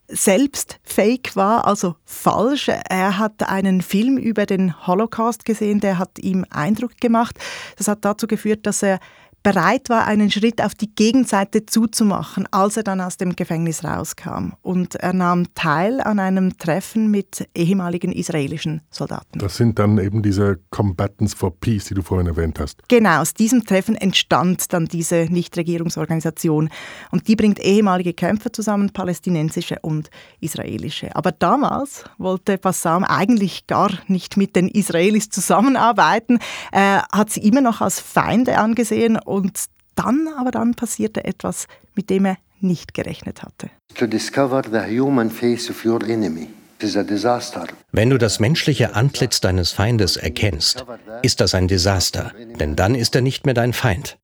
selbst 0.07 0.79
fake 0.83 1.35
war, 1.35 1.65
also 1.65 1.95
falsch. 2.05 2.67
Er 2.67 3.17
hat 3.17 3.41
einen 3.49 3.81
Film 3.81 4.17
über 4.17 4.45
den 4.45 4.85
Holocaust 4.85 5.45
gesehen, 5.45 5.79
der 5.79 5.97
hat 5.97 6.19
ihm 6.19 6.45
Eindruck 6.49 6.97
gemacht. 6.97 7.39
Das 7.77 7.87
hat 7.87 8.05
dazu 8.05 8.27
geführt, 8.27 8.67
dass 8.67 8.83
er 8.83 8.99
bereit 9.45 9.89
war, 9.89 10.07
einen 10.07 10.31
Schritt 10.31 10.59
auf 10.59 10.73
die 10.73 10.89
Gegenseite 10.95 11.67
zuzumachen, 11.67 12.47
als 12.49 12.77
er 12.77 12.83
dann 12.83 12.99
aus 12.99 13.17
dem 13.17 13.35
Gefängnis 13.35 13.83
rauskam. 13.83 14.53
Und 14.63 14.95
er 14.95 15.13
nahm 15.13 15.53
teil 15.53 16.01
an 16.01 16.17
einem 16.17 16.57
Treffen 16.57 17.11
mit 17.11 17.47
ehemaligen 17.55 18.11
israelischen 18.11 18.81
Soldaten. 18.89 19.37
Das 19.37 19.55
sind 19.55 19.77
dann 19.77 19.99
eben 19.99 20.23
diese 20.23 20.57
Combatants 20.71 21.35
for 21.35 21.55
Peace, 21.59 21.85
die 21.85 21.93
du 21.93 22.01
vorhin 22.01 22.25
erwähnt 22.25 22.59
hast. 22.59 22.81
Genau, 22.87 23.21
aus 23.21 23.35
diesem 23.35 23.63
Treffen 23.63 23.93
entstand 23.93 24.73
dann 24.73 24.85
diese 24.85 25.27
Nichtregierungsorganisation. 25.29 26.69
Und 27.11 27.27
die 27.27 27.35
bringt 27.35 27.59
ehemalige 27.59 28.15
Kämpfer 28.15 28.51
zusammen, 28.51 28.93
palästinensische 28.93 29.77
und 29.83 30.09
israelische. 30.39 31.15
Aber 31.15 31.31
damals 31.31 32.03
wollte 32.17 32.57
Bassam 32.57 33.03
eigentlich 33.03 33.67
gar 33.67 33.91
nicht 34.07 34.37
mit 34.37 34.55
den 34.55 34.69
Israelis 34.69 35.29
zusammenarbeiten. 35.29 36.39
Er 36.71 37.05
hat 37.11 37.29
sie 37.29 37.41
immer 37.41 37.61
noch 37.61 37.81
als 37.81 37.99
Feinde 37.99 38.57
angesehen 38.57 39.19
und 39.35 39.65
dann, 39.95 40.29
aber 40.37 40.51
dann 40.51 40.75
passierte 40.75 41.25
etwas, 41.25 41.67
mit 41.93 42.09
dem 42.09 42.25
er 42.25 42.37
nicht 42.61 42.93
gerechnet 42.93 43.43
hatte. 43.43 43.69
To 43.95 44.07
discover 44.07 44.61
the 44.63 44.99
human 44.99 45.29
face 45.29 45.69
of 45.69 45.85
your 45.85 46.01
enemy 46.03 46.47
is 46.79 46.95
a 46.95 47.03
disaster. 47.03 47.65
Wenn 47.91 48.09
du 48.09 48.17
das 48.17 48.39
menschliche 48.39 48.95
Antlitz 48.95 49.41
deines 49.41 49.71
Feindes 49.71 50.15
erkennst, 50.15 50.85
ist 51.21 51.41
das 51.41 51.53
ein 51.53 51.67
Desaster, 51.67 52.31
denn 52.59 52.75
dann 52.75 52.95
ist 52.95 53.15
er 53.15 53.21
nicht 53.21 53.45
mehr 53.45 53.53
dein 53.53 53.73
Feind. 53.73 54.17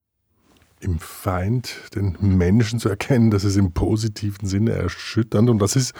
Im 0.80 0.98
Feind 1.00 1.76
den 1.94 2.18
Menschen 2.22 2.80
zu 2.80 2.90
erkennen, 2.90 3.32
das 3.32 3.44
ist 3.44 3.58
im 3.58 3.72
positiven 3.74 4.48
Sinne 4.48 4.72
erschütternd 4.72 5.50
und 5.50 5.60
das 5.60 5.76
ist, 5.76 5.94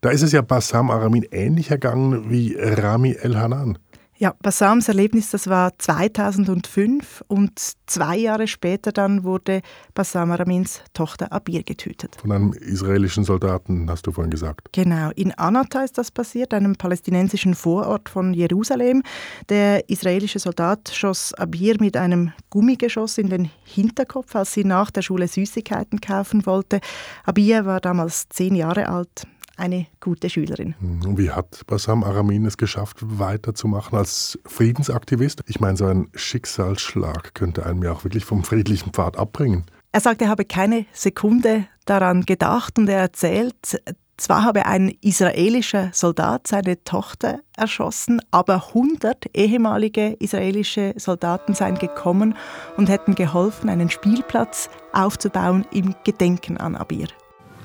da 0.00 0.10
ist 0.10 0.22
es 0.22 0.32
ja 0.32 0.40
Bassam 0.40 0.90
Aramin 0.90 1.26
ähnlich 1.32 1.70
ergangen 1.70 2.30
wie 2.30 2.56
Rami 2.58 3.12
El 3.12 3.36
Hanan. 3.36 3.78
Ja, 4.18 4.34
Bassams 4.40 4.88
Erlebnis, 4.88 5.30
das 5.30 5.46
war 5.46 5.78
2005 5.78 7.22
und 7.28 7.60
zwei 7.84 8.16
Jahre 8.16 8.46
später 8.46 8.90
dann 8.90 9.24
wurde 9.24 9.60
Bassam 9.92 10.30
Aramins 10.30 10.80
Tochter 10.94 11.32
Abir 11.32 11.62
getötet. 11.62 12.16
Von 12.22 12.32
einem 12.32 12.54
israelischen 12.54 13.24
Soldaten, 13.24 13.90
hast 13.90 14.06
du 14.06 14.12
vorhin 14.12 14.30
gesagt. 14.30 14.68
Genau, 14.72 15.10
in 15.16 15.32
Anata 15.32 15.82
ist 15.82 15.98
das 15.98 16.10
passiert, 16.10 16.54
einem 16.54 16.76
palästinensischen 16.76 17.54
Vorort 17.54 18.08
von 18.08 18.32
Jerusalem. 18.32 19.02
Der 19.50 19.86
israelische 19.90 20.38
Soldat 20.38 20.90
schoss 20.94 21.34
Abir 21.34 21.76
mit 21.78 21.98
einem 21.98 22.32
Gummigeschoss 22.48 23.18
in 23.18 23.28
den 23.28 23.50
Hinterkopf, 23.64 24.34
als 24.34 24.54
sie 24.54 24.64
nach 24.64 24.90
der 24.90 25.02
Schule 25.02 25.28
Süßigkeiten 25.28 26.00
kaufen 26.00 26.46
wollte. 26.46 26.80
Abir 27.24 27.66
war 27.66 27.80
damals 27.80 28.30
zehn 28.30 28.54
Jahre 28.54 28.88
alt 28.88 29.26
eine 29.56 29.86
gute 30.00 30.30
Schülerin. 30.30 30.74
Wie 30.80 31.30
hat 31.30 31.62
Bassam 31.66 32.04
Aramin 32.04 32.46
es 32.46 32.56
geschafft, 32.56 32.98
weiterzumachen 33.00 33.98
als 33.98 34.38
Friedensaktivist? 34.44 35.42
Ich 35.46 35.60
meine, 35.60 35.76
so 35.76 35.86
ein 35.86 36.08
Schicksalsschlag 36.14 37.34
könnte 37.34 37.66
einem 37.66 37.82
ja 37.82 37.92
auch 37.92 38.04
wirklich 38.04 38.24
vom 38.24 38.44
friedlichen 38.44 38.92
Pfad 38.92 39.16
abbringen. 39.16 39.64
Er 39.92 40.00
sagt, 40.00 40.20
er 40.20 40.28
habe 40.28 40.44
keine 40.44 40.86
Sekunde 40.92 41.66
daran 41.86 42.22
gedacht 42.22 42.78
und 42.78 42.88
er 42.88 43.00
erzählt, 43.00 43.80
zwar 44.16 44.44
habe 44.44 44.66
ein 44.66 44.94
israelischer 45.00 45.90
Soldat 45.92 46.46
seine 46.46 46.82
Tochter 46.84 47.40
erschossen, 47.56 48.20
aber 48.30 48.68
100 48.68 49.26
ehemalige 49.34 50.16
israelische 50.18 50.94
Soldaten 50.96 51.54
seien 51.54 51.78
gekommen 51.78 52.34
und 52.76 52.88
hätten 52.88 53.14
geholfen, 53.14 53.68
einen 53.68 53.90
Spielplatz 53.90 54.70
aufzubauen 54.92 55.66
im 55.70 55.94
Gedenken 56.04 56.56
an 56.56 56.76
Abir 56.76 57.08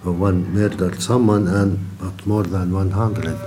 one 0.09 0.45
murdered 0.53 0.99
someone 1.01 1.47
and 1.47 1.77
but 1.99 2.25
more 2.25 2.43
than 2.43 2.71
100 2.71 3.37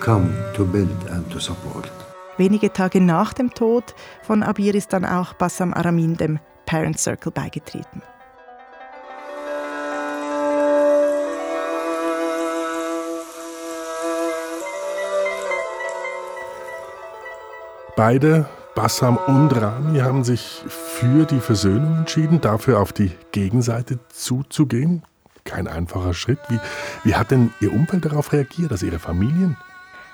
come 0.00 0.34
to 0.54 0.64
build 0.64 1.10
and 1.10 1.28
to 1.30 1.38
support. 1.38 1.90
Wenige 2.38 2.72
Tage 2.72 3.00
nach 3.00 3.32
dem 3.34 3.54
Tod 3.54 3.94
von 4.22 4.42
Abir 4.42 4.74
ist 4.74 4.92
dann 4.92 5.04
auch 5.04 5.34
Bassam 5.34 5.72
Aramin 5.74 6.16
dem 6.16 6.38
Parent 6.66 6.98
Circle 6.98 7.30
beigetreten. 7.30 8.02
Beide, 17.94 18.46
Bassam 18.74 19.18
und 19.18 19.50
Rami, 19.50 19.98
haben 20.00 20.24
sich 20.24 20.64
für 20.66 21.26
die 21.26 21.40
Versöhnung 21.40 21.98
entschieden, 21.98 22.40
dafür 22.40 22.80
auf 22.80 22.92
die 22.94 23.12
Gegenseite 23.30 23.98
zuzugehen 24.08 25.02
kein 25.52 25.68
einfacher 25.68 26.14
Schritt. 26.14 26.38
Wie, 26.48 26.58
wie 27.04 27.14
hat 27.14 27.30
denn 27.30 27.52
Ihr 27.60 27.72
Umfeld 27.72 28.04
darauf 28.04 28.32
reagiert, 28.32 28.72
also 28.72 28.86
Ihre 28.86 28.98
Familien? 28.98 29.56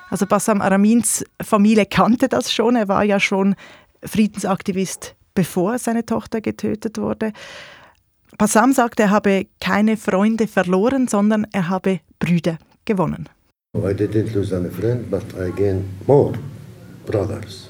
Also 0.09 0.25
Bassam 0.25 0.61
Aramins 0.61 1.23
Familie 1.41 1.85
kannte 1.85 2.27
das 2.27 2.51
schon. 2.51 2.75
Er 2.75 2.87
war 2.87 3.03
ja 3.03 3.19
schon 3.19 3.55
Friedensaktivist, 4.03 5.15
bevor 5.35 5.77
seine 5.77 6.05
Tochter 6.05 6.41
getötet 6.41 6.97
wurde. 6.97 7.31
Bassam 8.37 8.73
sagt, 8.73 8.99
er 8.99 9.11
habe 9.11 9.47
keine 9.61 9.97
Freunde 9.97 10.47
verloren, 10.47 11.07
sondern 11.07 11.47
er 11.51 11.69
habe 11.69 11.99
Brüder 12.19 12.57
gewonnen. 12.85 13.29
I 13.75 13.93
didn't 13.93 14.33
lose 14.33 14.55
any 14.55 14.69
friend, 14.69 15.09
but 15.09 15.23
I 15.35 15.51
gained 15.55 15.85
more 16.07 16.33
brothers. 17.05 17.68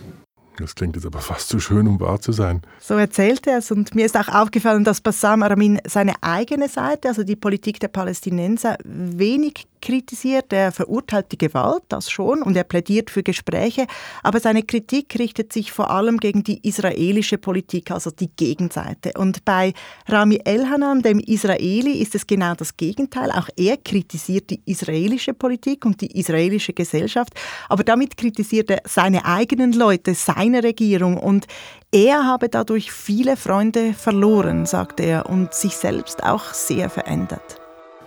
Das 0.59 0.75
klingt 0.75 0.95
jetzt 0.95 1.05
aber 1.05 1.19
fast 1.19 1.47
zu 1.47 1.59
schön, 1.59 1.87
um 1.87 1.99
wahr 1.99 2.19
zu 2.19 2.31
sein. 2.31 2.61
So 2.79 2.95
erzählt 2.95 3.47
er 3.47 3.59
es. 3.59 3.71
Und 3.71 3.95
mir 3.95 4.05
ist 4.05 4.17
auch 4.17 4.27
aufgefallen, 4.27 4.83
dass 4.83 4.99
Bassam 4.99 5.41
Aramin 5.41 5.79
seine 5.87 6.15
eigene 6.21 6.67
Seite, 6.67 7.07
also 7.07 7.23
die 7.23 7.37
Politik 7.37 7.79
der 7.79 7.87
Palästinenser, 7.87 8.77
wenig 8.83 9.67
kritisiert. 9.81 10.51
Er 10.53 10.71
verurteilt 10.71 11.31
die 11.31 11.37
Gewalt, 11.37 11.83
das 11.89 12.09
schon, 12.09 12.41
und 12.41 12.55
er 12.55 12.63
plädiert 12.63 13.09
für 13.09 13.23
Gespräche. 13.23 13.87
Aber 14.23 14.39
seine 14.39 14.63
Kritik 14.63 15.17
richtet 15.17 15.53
sich 15.53 15.71
vor 15.71 15.89
allem 15.89 16.17
gegen 16.17 16.43
die 16.43 16.67
israelische 16.67 17.37
Politik, 17.37 17.91
also 17.91 18.11
die 18.11 18.29
Gegenseite. 18.35 19.11
Und 19.17 19.45
bei 19.45 19.73
Rami 20.07 20.39
Elhanan, 20.43 21.01
dem 21.01 21.19
Israeli, 21.19 22.01
ist 22.01 22.15
es 22.15 22.27
genau 22.27 22.53
das 22.55 22.77
Gegenteil. 22.77 23.31
Auch 23.31 23.49
er 23.55 23.77
kritisiert 23.77 24.49
die 24.49 24.61
israelische 24.65 25.33
Politik 25.33 25.85
und 25.85 26.01
die 26.01 26.19
israelische 26.19 26.73
Gesellschaft. 26.73 27.33
Aber 27.69 27.83
damit 27.83 28.17
kritisiert 28.17 28.69
er 28.69 28.81
seine 28.85 29.25
eigenen 29.25 29.73
Leute, 29.73 30.13
seine 30.13 30.63
Regierung. 30.63 31.17
Und 31.17 31.47
er 31.91 32.25
habe 32.25 32.49
dadurch 32.49 32.91
viele 32.91 33.35
Freunde 33.35 33.93
verloren, 33.93 34.65
sagt 34.65 34.99
er, 34.99 35.27
und 35.27 35.53
sich 35.53 35.75
selbst 35.75 36.23
auch 36.23 36.53
sehr 36.53 36.89
verändert. 36.89 37.59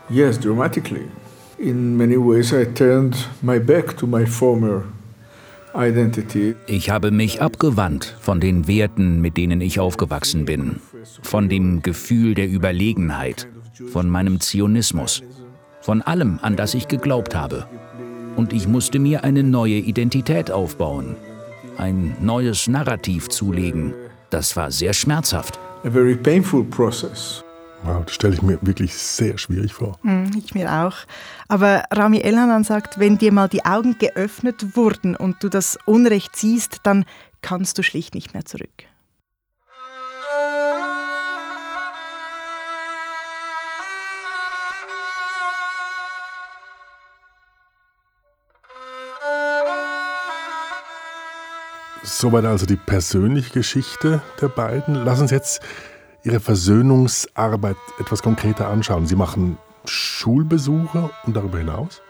Yes, 0.08 0.38
dramatically 0.38 1.08
in 1.62 1.96
many 1.96 2.16
ways 2.16 2.52
I 2.52 2.64
turned 2.64 3.16
my 3.40 3.58
back 3.58 3.96
to 3.98 4.06
my 4.06 4.26
former 4.26 4.84
identity. 5.74 6.54
Ich 6.66 6.90
habe 6.90 7.10
mich 7.10 7.40
abgewandt 7.40 8.16
von 8.20 8.40
den 8.40 8.66
Werten, 8.66 9.20
mit 9.20 9.36
denen 9.36 9.60
ich 9.60 9.78
aufgewachsen 9.78 10.44
bin, 10.44 10.80
von 11.22 11.48
dem 11.48 11.82
Gefühl 11.82 12.34
der 12.34 12.50
Überlegenheit, 12.50 13.48
von 13.92 14.10
meinem 14.10 14.40
Zionismus, 14.40 15.22
von 15.80 16.02
allem, 16.02 16.40
an 16.42 16.56
das 16.56 16.74
ich 16.74 16.88
geglaubt 16.88 17.34
habe. 17.34 17.66
Und 18.36 18.52
ich 18.52 18.66
musste 18.66 18.98
mir 18.98 19.24
eine 19.24 19.42
neue 19.42 19.76
Identität 19.76 20.50
aufbauen, 20.50 21.16
ein 21.78 22.16
neues 22.20 22.66
Narrativ 22.66 23.28
zulegen. 23.28 23.94
Das 24.30 24.56
war 24.56 24.70
sehr 24.70 24.92
schmerzhaft. 24.92 25.58
A 25.84 25.90
very 25.90 26.16
painful 26.16 26.64
process. 26.64 27.41
Wow, 27.84 28.04
das 28.04 28.14
stelle 28.14 28.34
ich 28.34 28.42
mir 28.42 28.58
wirklich 28.62 28.94
sehr 28.94 29.38
schwierig 29.38 29.74
vor. 29.74 29.98
Mm, 30.02 30.30
ich 30.36 30.54
mir 30.54 30.70
auch. 30.72 30.94
Aber 31.48 31.82
Rami 31.90 32.20
Elhanan 32.20 32.62
sagt, 32.62 33.00
wenn 33.00 33.18
dir 33.18 33.32
mal 33.32 33.48
die 33.48 33.64
Augen 33.64 33.96
geöffnet 33.98 34.76
wurden 34.76 35.16
und 35.16 35.42
du 35.42 35.48
das 35.48 35.78
Unrecht 35.84 36.36
siehst, 36.36 36.80
dann 36.84 37.04
kannst 37.40 37.78
du 37.78 37.82
schlicht 37.82 38.14
nicht 38.14 38.34
mehr 38.34 38.44
zurück. 38.44 38.70
Soweit 52.04 52.44
also 52.44 52.66
die 52.66 52.76
persönliche 52.76 53.52
Geschichte 53.52 54.22
der 54.40 54.48
beiden. 54.48 54.94
Lass 54.94 55.20
uns 55.20 55.32
jetzt 55.32 55.60
Ihre 56.24 56.38
Versöhnungsarbeit 56.38 57.76
etwas 57.98 58.22
konkreter 58.22 58.68
anschauen. 58.68 59.06
Sie 59.06 59.16
machen 59.16 59.58
Schulbesuche 59.84 61.10
und 61.24 61.34
darüber 61.34 61.58
hinaus? 61.58 62.00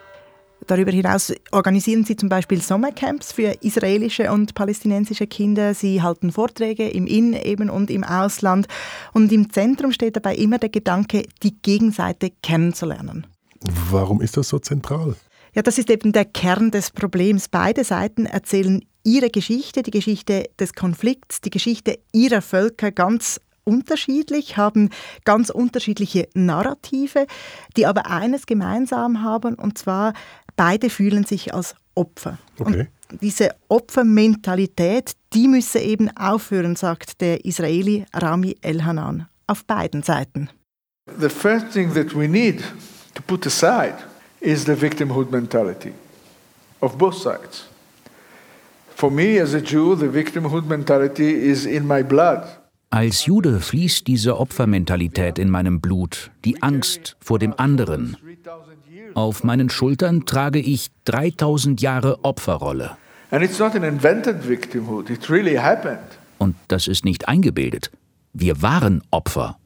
Darüber 0.66 0.92
hinaus 0.92 1.33
organisieren 1.50 2.04
sie 2.04 2.14
zum 2.14 2.28
Beispiel 2.28 2.61
Sommercamps 2.61 3.33
für 3.33 3.57
israelische 3.62 4.31
und 4.31 4.54
palästinensische 4.54 5.26
Kinder. 5.26 5.75
Sie 5.75 6.02
halten 6.02 6.31
Vorträge 6.31 6.88
im 6.88 7.07
In- 7.07 7.33
eben 7.33 7.71
und 7.71 7.90
im 7.90 8.04
Ausland. 8.04 8.66
Und 9.12 9.33
im 9.33 9.50
Zentrum 9.50 9.92
steht 9.92 10.16
dabei 10.16 10.37
immer 10.37 10.59
der 10.59 10.69
Gedanke, 10.69 11.25
die 11.42 11.57
Gegenseite 11.62 12.31
kennenzulernen. 12.42 13.26
Warum 13.90 14.21
ist 14.21 14.37
das 14.37 14.50
so 14.50 14.59
zentral? 14.59 15.16
Ja, 15.54 15.62
das 15.62 15.78
ist 15.78 15.90
eben 15.90 16.12
der 16.12 16.26
Kern 16.26 16.71
des 16.71 16.90
Problems. 16.90 17.49
Beide 17.49 17.83
Seiten 17.83 18.26
erzählen 18.26 18.85
ihre 19.04 19.31
Geschichte, 19.31 19.83
die 19.83 19.90
Geschichte 19.90 20.45
des 20.61 20.75
Konflikts, 20.75 21.40
die 21.40 21.50
Geschichte 21.50 21.99
ihrer 22.12 22.42
Völker 22.42 22.92
ganz 22.92 23.40
unterschiedlich, 23.64 24.57
haben 24.57 24.90
ganz 25.25 25.50
unterschiedliche 25.50 26.28
Narrative, 26.35 27.26
die 27.76 27.87
aber 27.87 28.07
eines 28.07 28.47
gemeinsam 28.47 29.23
haben, 29.23 29.54
und 29.54 29.78
zwar 29.78 30.14
beide 30.57 30.90
fühlen 30.90 31.25
sich 31.25 31.54
als 31.54 31.75
Opfer. 31.95 32.38
Okay. 32.59 32.88
Und 33.11 33.21
diese 33.21 33.50
Opfermentalität, 33.69 35.12
die 35.33 35.49
müsse 35.49 35.81
eben 35.81 36.14
aufhören, 36.16 36.76
sagt 36.76 37.21
der 37.21 37.45
Israeli 37.45 38.07
Rami 38.14 38.57
Elhanan, 38.62 39.28
auf 39.47 39.64
beiden 39.64 40.02
Seiten. 40.02 40.49
The 41.19 41.28
first 41.28 41.73
thing 41.73 41.92
that 41.95 42.14
we 42.14 42.28
need 42.28 42.62
to 43.14 43.23
put 43.26 43.47
aside 43.47 43.97
is 44.40 44.64
the 44.64 44.75
victimhood 44.75 45.31
mentality 45.31 45.92
of 46.81 46.97
both 46.97 47.14
sides. 47.14 47.66
For 48.95 49.11
me 49.11 49.40
as 49.40 49.54
a 49.54 49.61
Jew, 49.61 49.97
the 49.97 50.07
victimhood 50.07 50.66
mentality 50.66 51.33
is 51.33 51.66
in 51.66 51.87
my 51.87 52.02
blood. 52.02 52.47
Als 52.92 53.25
Jude 53.25 53.61
fließt 53.61 54.06
diese 54.06 54.38
Opfermentalität 54.38 55.38
in 55.38 55.49
meinem 55.49 55.80
Blut, 55.80 56.30
die 56.44 56.62
Angst 56.62 57.16
vor 57.20 57.38
dem 57.38 57.54
anderen. 57.56 58.18
Auf 59.14 59.44
meinen 59.44 59.70
Schultern 59.70 60.26
trage 60.26 60.58
ich 60.58 60.90
3000 61.06 61.80
Jahre 61.80 62.22
Opferrolle. 62.22 62.99
Really 65.30 65.58
Und 66.37 66.54
das 66.68 66.87
ist 66.87 67.06
nicht 67.06 67.28
eingebildet. 67.28 67.90
Wir 68.34 68.61
waren 68.61 69.02
Opfer. 69.11 69.56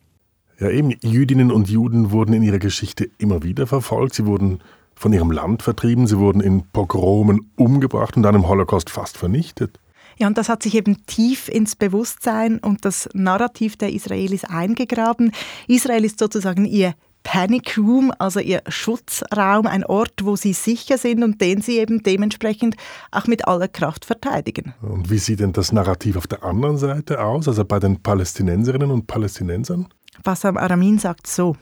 Ja, 0.61 0.71
eben, 0.71 0.91
Jüdinnen 1.03 1.51
und 1.51 1.69
Juden 1.69 2.13
wurden 2.13 2.33
in 2.33 2.45
ihrer 2.45 2.61
Geschichte 2.61 3.11
immer 3.19 3.43
wieder 3.43 3.67
verfolgt. 3.67 4.15
Sie 4.15 4.27
wurden 4.27 4.61
von 4.95 5.13
ihrem 5.13 5.33
Land 5.33 5.65
vertrieben, 5.65 6.07
sie 6.07 6.19
wurden 6.19 6.41
in 6.41 6.63
Pogromen 6.73 7.51
umgebracht 7.57 8.17
und 8.17 8.23
dann 8.23 8.37
im 8.37 8.47
Holocaust 8.47 8.89
fast 8.89 9.19
vernichtet. 9.19 9.81
Ja, 10.19 10.27
und 10.27 10.39
das 10.39 10.49
hat 10.49 10.63
sich 10.63 10.75
eben 10.75 11.05
tief 11.07 11.49
ins 11.49 11.77
Bewusstsein 11.77 12.59
und 12.59 12.85
das 12.85 13.09
Narrativ 13.13 13.77
der 13.77 13.93
Israelis 13.93 14.45
eingegraben. 14.45 15.33
Israel 15.69 16.05
ist 16.05 16.19
sozusagen 16.19 16.65
ihr 16.65 16.95
Panic 17.23 17.77
Room, 17.77 18.13
also 18.19 18.39
ihr 18.39 18.63
Schutzraum, 18.69 19.67
ein 19.67 19.85
Ort, 19.85 20.23
wo 20.23 20.37
sie 20.37 20.53
sicher 20.53 20.97
sind 20.97 21.25
und 21.25 21.41
den 21.41 21.61
sie 21.61 21.79
eben 21.79 22.05
dementsprechend 22.05 22.77
auch 23.11 23.27
mit 23.27 23.49
aller 23.49 23.67
Kraft 23.67 24.05
verteidigen. 24.05 24.75
Und 24.81 25.11
wie 25.11 25.19
sieht 25.19 25.41
denn 25.41 25.53
das 25.53 25.73
Narrativ 25.73 26.17
auf 26.17 26.29
der 26.29 26.45
anderen 26.45 26.79
Seite 26.79 27.21
aus, 27.23 27.49
also 27.49 27.65
bei 27.65 27.81
den 27.81 28.01
Palästinenserinnen 28.01 28.93
und 28.93 29.09
Palästinensern? 29.09 29.89
Bassam 30.23 30.57
Aramin 30.57 30.99
sagt 30.99 31.27
so. 31.27 31.57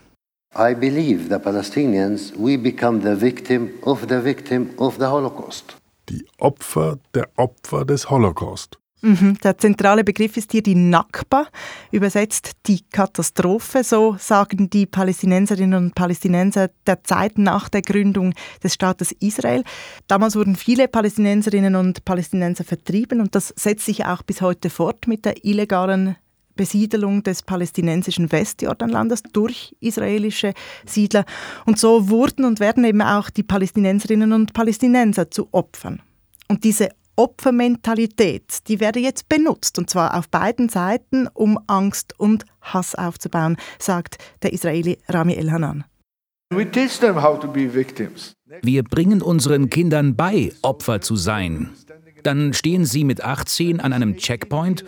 I 0.57 0.75
believe 0.75 1.29
the 1.31 1.39
Palestinians, 1.39 2.33
we 2.39 2.59
become 2.59 3.01
the 3.01 3.21
victim 3.21 3.71
of 3.83 4.03
the 4.09 4.23
victim 4.23 4.69
of 4.77 4.97
the 4.99 5.07
Holocaust. 5.07 5.77
Die 6.09 6.27
Opfer 6.39 6.99
der 7.15 7.29
Opfer 7.37 7.85
des 7.85 8.11
Holocaust. 8.11 8.79
Mhm, 9.05 9.37
der 9.45 9.59
zentrale 9.59 10.03
Begriff 10.03 10.39
ist 10.39 10.53
hier 10.53 10.63
die 10.63 10.75
Nakba, 10.75 11.49
übersetzt 11.93 12.53
die 12.67 12.81
Katastrophe. 12.91 13.85
So 13.85 14.17
sagen 14.19 14.71
die 14.71 14.87
Palästinenserinnen 14.87 15.85
und 15.85 15.95
Palästinenser 15.95 16.71
der 16.87 17.05
Zeit 17.05 17.37
nach 17.37 17.69
der 17.69 17.83
Gründung 17.83 18.33
des 18.63 18.73
Staates 18.73 19.13
Israel. 19.21 19.63
Damals 20.09 20.37
wurden 20.37 20.57
viele 20.57 20.89
Palästinenserinnen 20.89 21.77
und 21.77 22.07
Palästinenser 22.07 22.65
vertrieben 22.65 23.21
und 23.21 23.35
das 23.35 23.53
setzt 23.57 23.85
sich 23.85 24.07
auch 24.07 24.23
bis 24.23 24.41
heute 24.41 24.71
fort 24.71 25.07
mit 25.07 25.27
der 25.27 25.45
illegalen 25.45 26.17
Besiedelung 26.57 27.23
des 27.23 27.43
palästinensischen 27.43 28.31
Westjordanlandes 28.31 29.23
durch 29.33 29.75
israelische 29.81 30.55
Siedler. 30.87 31.25
Und 31.67 31.79
so 31.79 32.09
wurden 32.09 32.45
und 32.45 32.61
werden 32.61 32.85
eben 32.85 33.03
auch 33.03 33.31
die 33.31 33.43
Palästinenserinnen 33.43 34.33
und 34.33 34.53
Palästinenser 34.53 35.31
zu 35.31 35.49
Opfern. 35.53 36.03
Und 36.49 36.65
diese 36.65 36.91
Opfermentalität, 37.17 38.69
die 38.69 38.81
werde 38.81 38.99
jetzt 38.99 39.29
benutzt, 39.29 39.79
und 39.79 39.89
zwar 39.89 40.19
auf 40.19 40.29
beiden 40.29 40.69
Seiten, 40.69 41.29
um 41.33 41.59
Angst 41.67 42.19
und 42.19 42.45
Hass 42.61 42.95
aufzubauen, 42.95 43.57
sagt 43.79 44.19
der 44.43 44.53
Israeli 44.53 44.99
Rami 45.09 45.35
Elhanan. 45.35 45.85
Wir 48.63 48.83
bringen 48.85 49.23
unseren 49.23 49.71
Kindern 49.71 50.17
bei, 50.17 50.53
Opfer 50.63 51.01
zu 51.01 51.17
sein. 51.17 51.71
Dann 52.23 52.53
stehen 52.53 52.85
sie 52.85 53.05
mit 53.05 53.23
18 53.23 53.81
an 53.81 53.93
einem 53.93 54.17
Checkpoint 54.17 54.85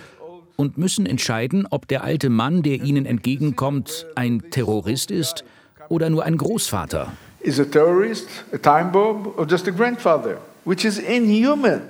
und 0.57 0.79
müssen 0.79 1.07
entscheiden, 1.07 1.67
ob 1.71 1.87
der 1.89 2.03
alte 2.03 2.31
Mann, 2.31 2.63
der 2.63 2.83
ihnen 2.83 3.07
entgegenkommt, 3.07 4.07
ein 4.15 4.43
Terrorist 4.51 5.11
ist 5.11 5.45
oder 5.89 6.11
nur 6.11 6.25
ein 6.25 6.37
Großvater. 6.37 7.13
Is 7.41 7.61
a 7.61 7.65
terrorist, 7.65 8.29
a 8.53 8.59
time 8.59 8.91
bomb 8.91 9.39
or 9.39 9.47
just 9.47 9.69
a 9.69 9.71
grandfather, 9.71 10.39
which 10.65 10.85
is 10.85 10.99
inhuman. 10.99 11.83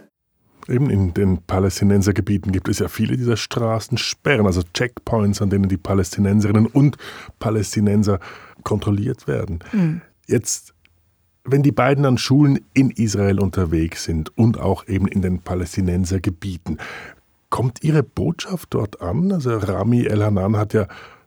Eben 0.68 0.90
in 0.90 1.14
den 1.14 1.38
Palästinensergebieten 1.46 2.50
gibt 2.50 2.68
es 2.68 2.80
ja 2.80 2.88
viele 2.88 3.16
dieser 3.16 3.36
Straßensperren, 3.36 4.46
also 4.46 4.62
Checkpoints, 4.74 5.40
an 5.40 5.50
denen 5.50 5.68
die 5.68 5.76
Palästinenserinnen 5.76 6.66
und 6.66 6.96
Palästinenser 7.38 8.18
kontrolliert 8.64 9.28
werden. 9.28 9.60
Mhm. 9.72 10.00
Jetzt, 10.26 10.74
wenn 11.44 11.62
die 11.62 11.70
beiden 11.70 12.04
an 12.04 12.18
Schulen 12.18 12.58
in 12.74 12.90
Israel 12.90 13.38
unterwegs 13.38 14.04
sind 14.04 14.36
und 14.36 14.58
auch 14.58 14.88
eben 14.88 15.06
in 15.06 15.22
den 15.22 15.38
Palästinensergebieten, 15.38 16.78
kommt 17.50 17.82
Ihre 17.82 18.02
Botschaft 18.02 18.68
dort 18.70 19.00
an? 19.00 19.32
Also 19.32 19.56
Rami 19.56 20.04
El-Hanan 20.04 20.56
hat 20.56 20.74
ja 20.74 20.86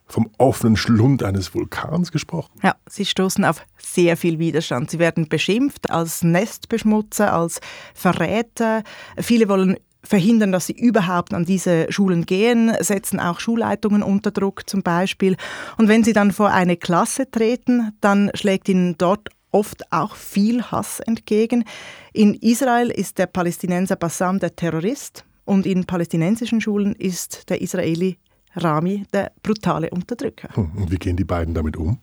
vom 0.10 0.30
offenen 0.38 0.76
Schlund 0.76 1.24
eines 1.24 1.54
Vulkans 1.54 2.12
gesprochen. 2.12 2.52
Ja, 2.64 2.76
sie 2.90 3.06
stoßen 3.06 3.46
auf 3.46 3.64
sehr 3.78 4.18
viel 4.18 4.40
Widerstand. 4.40 4.90
Sie 4.90 5.00
werden 5.00 5.30
beschimpft 5.30 5.92
als 5.92 6.24
Nestbeschmutzer, 6.24 7.32
als 7.32 7.62
Verräter. 7.94 8.84
Viele 9.20 9.48
wollen 9.48 9.78
verhindern, 10.04 10.52
dass 10.52 10.66
sie 10.66 10.74
überhaupt 10.74 11.34
an 11.34 11.46
diese 11.46 11.92
Schulen 11.92 12.26
gehen, 12.26 12.72
setzen 12.80 13.20
auch 13.20 13.40
Schulleitungen 13.40 14.02
unter 14.02 14.32
Druck 14.32 14.68
zum 14.68 14.82
Beispiel. 14.82 15.36
Und 15.78 15.88
wenn 15.88 16.04
sie 16.04 16.14
dann 16.14 16.32
vor 16.32 16.50
eine 16.50 16.78
Klasse 16.78 17.30
treten, 17.30 17.92
dann 18.02 18.32
schlägt 18.34 18.70
ihnen 18.70 18.96
dort 18.98 19.30
oft 19.52 19.92
auch 19.92 20.16
viel 20.16 20.64
Hass 20.64 21.00
entgegen. 21.00 21.66
In 22.14 22.34
Israel 22.36 22.90
ist 22.90 23.18
der 23.18 23.28
Palästinenser 23.28 23.96
Bassam 23.96 24.40
der 24.40 24.56
Terrorist 24.56 25.26
und 25.50 25.66
in 25.66 25.86
palästinensischen 25.86 26.62
Schulen 26.62 26.94
ist 26.94 27.50
der 27.50 27.60
Israeli 27.62 28.18
Rami 28.56 29.06
der 29.12 29.32
brutale 29.42 29.90
Unterdrücker. 29.90 30.50
Hm, 30.54 30.72
und 30.78 30.92
wie 30.92 30.98
gehen 30.98 31.18
die 31.18 31.24
beiden 31.24 31.56
damit 31.56 31.76
um? 31.76 31.98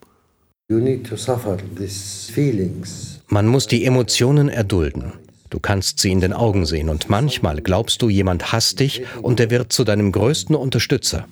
Man 3.29 3.47
muss 3.47 3.67
die 3.69 3.85
Emotionen 3.85 4.49
erdulden. 4.49 5.13
Du 5.51 5.61
kannst 5.61 6.01
sie 6.01 6.11
in 6.11 6.21
den 6.21 6.33
Augen 6.33 6.67
sehen 6.67 6.89
und 6.89 7.09
manchmal 7.09 7.61
glaubst 7.61 8.03
du, 8.03 8.09
jemand 8.09 8.53
hasst 8.53 8.81
dich 8.81 9.05
und 9.23 9.39
er 9.39 9.49
wird 9.51 9.73
zu 9.73 9.85
deinem 9.85 10.11
größten 10.11 10.57
Unterstützer. 10.57 11.25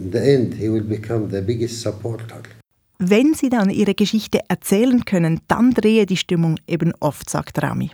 Wenn 2.99 3.35
sie 3.35 3.49
dann 3.49 3.71
ihre 3.71 3.95
Geschichte 3.95 4.39
erzählen 4.47 5.05
können, 5.05 5.41
dann 5.49 5.73
drehe 5.73 6.07
die 6.07 6.17
Stimmung 6.17 6.61
eben 6.69 6.93
oft, 7.01 7.29
sagt 7.29 7.61
Rami. 7.61 7.91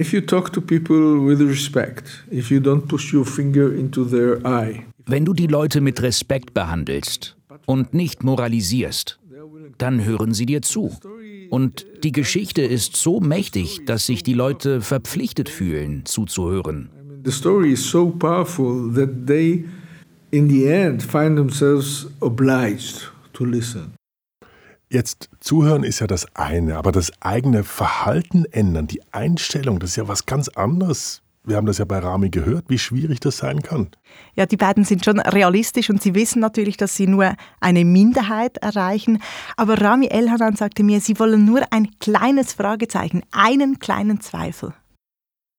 If 0.00 0.12
you 0.12 0.22
talk 0.22 0.52
to 0.54 0.60
people 0.60 1.24
with 1.24 1.40
respect, 1.40 2.24
if 2.28 2.50
you 2.50 2.58
don't 2.58 2.88
push 2.88 3.14
your 3.14 3.24
finger 3.24 3.72
into 3.72 4.04
their 4.04 4.44
eye, 4.44 4.84
wenn 5.06 5.24
du 5.24 5.32
die 5.34 5.46
Leute 5.46 5.80
mit 5.80 6.02
Respekt 6.02 6.52
behandelst 6.52 7.36
und 7.64 7.94
nicht 7.94 8.24
moralisierst, 8.24 9.20
dann 9.78 10.04
hören 10.04 10.34
sie 10.34 10.46
dir 10.46 10.62
zu. 10.62 10.90
Und 11.48 11.86
die 12.02 12.10
Geschichte 12.10 12.62
ist 12.62 12.96
so 12.96 13.20
mächtig, 13.20 13.84
dass 13.86 14.06
sich 14.06 14.24
die 14.24 14.34
Leute 14.34 14.80
verpflichtet 14.80 15.48
fühlen, 15.48 16.04
zuzuhören. 16.06 16.90
The 17.24 17.30
story 17.30 17.70
is 17.70 17.88
so 17.88 18.10
powerful 18.10 18.92
that 18.94 19.28
they 19.28 19.64
in 20.32 20.48
the 20.48 20.66
end 20.66 21.04
find 21.04 21.36
themselves 21.36 22.08
obliged 22.18 23.12
to 23.32 23.44
listen. 23.44 23.92
Jetzt 24.94 25.28
zuhören 25.40 25.82
ist 25.82 25.98
ja 25.98 26.06
das 26.06 26.24
eine, 26.36 26.76
aber 26.78 26.92
das 26.92 27.10
eigene 27.20 27.64
Verhalten 27.64 28.44
ändern, 28.44 28.86
die 28.86 29.02
Einstellung, 29.12 29.80
das 29.80 29.90
ist 29.90 29.96
ja 29.96 30.06
was 30.06 30.24
ganz 30.24 30.48
anderes 30.48 31.24
wir 31.46 31.56
haben 31.56 31.66
das 31.66 31.76
ja 31.76 31.84
bei 31.84 31.98
Rami 31.98 32.30
gehört, 32.30 32.64
wie 32.68 32.78
schwierig 32.78 33.20
das 33.20 33.36
sein 33.36 33.62
kann. 33.62 33.88
Ja, 34.34 34.46
die 34.46 34.56
beiden 34.56 34.84
sind 34.84 35.04
schon 35.04 35.20
realistisch 35.20 35.90
und 35.90 36.02
sie 36.02 36.14
wissen 36.14 36.40
natürlich, 36.40 36.78
dass 36.78 36.96
sie 36.96 37.06
nur 37.06 37.34
eine 37.60 37.84
Minderheit 37.84 38.56
erreichen. 38.58 39.22
Aber 39.56 39.80
Rami 39.80 40.06
Elhanan 40.06 40.56
sagte 40.56 40.82
mir, 40.82 41.00
sie 41.00 41.18
wollen 41.18 41.44
nur 41.44 41.60
ein 41.70 41.90
kleines 42.00 42.54
Fragezeichen, 42.54 43.22
einen 43.30 43.78
kleinen 43.78 44.20
Zweifel. 44.20 44.72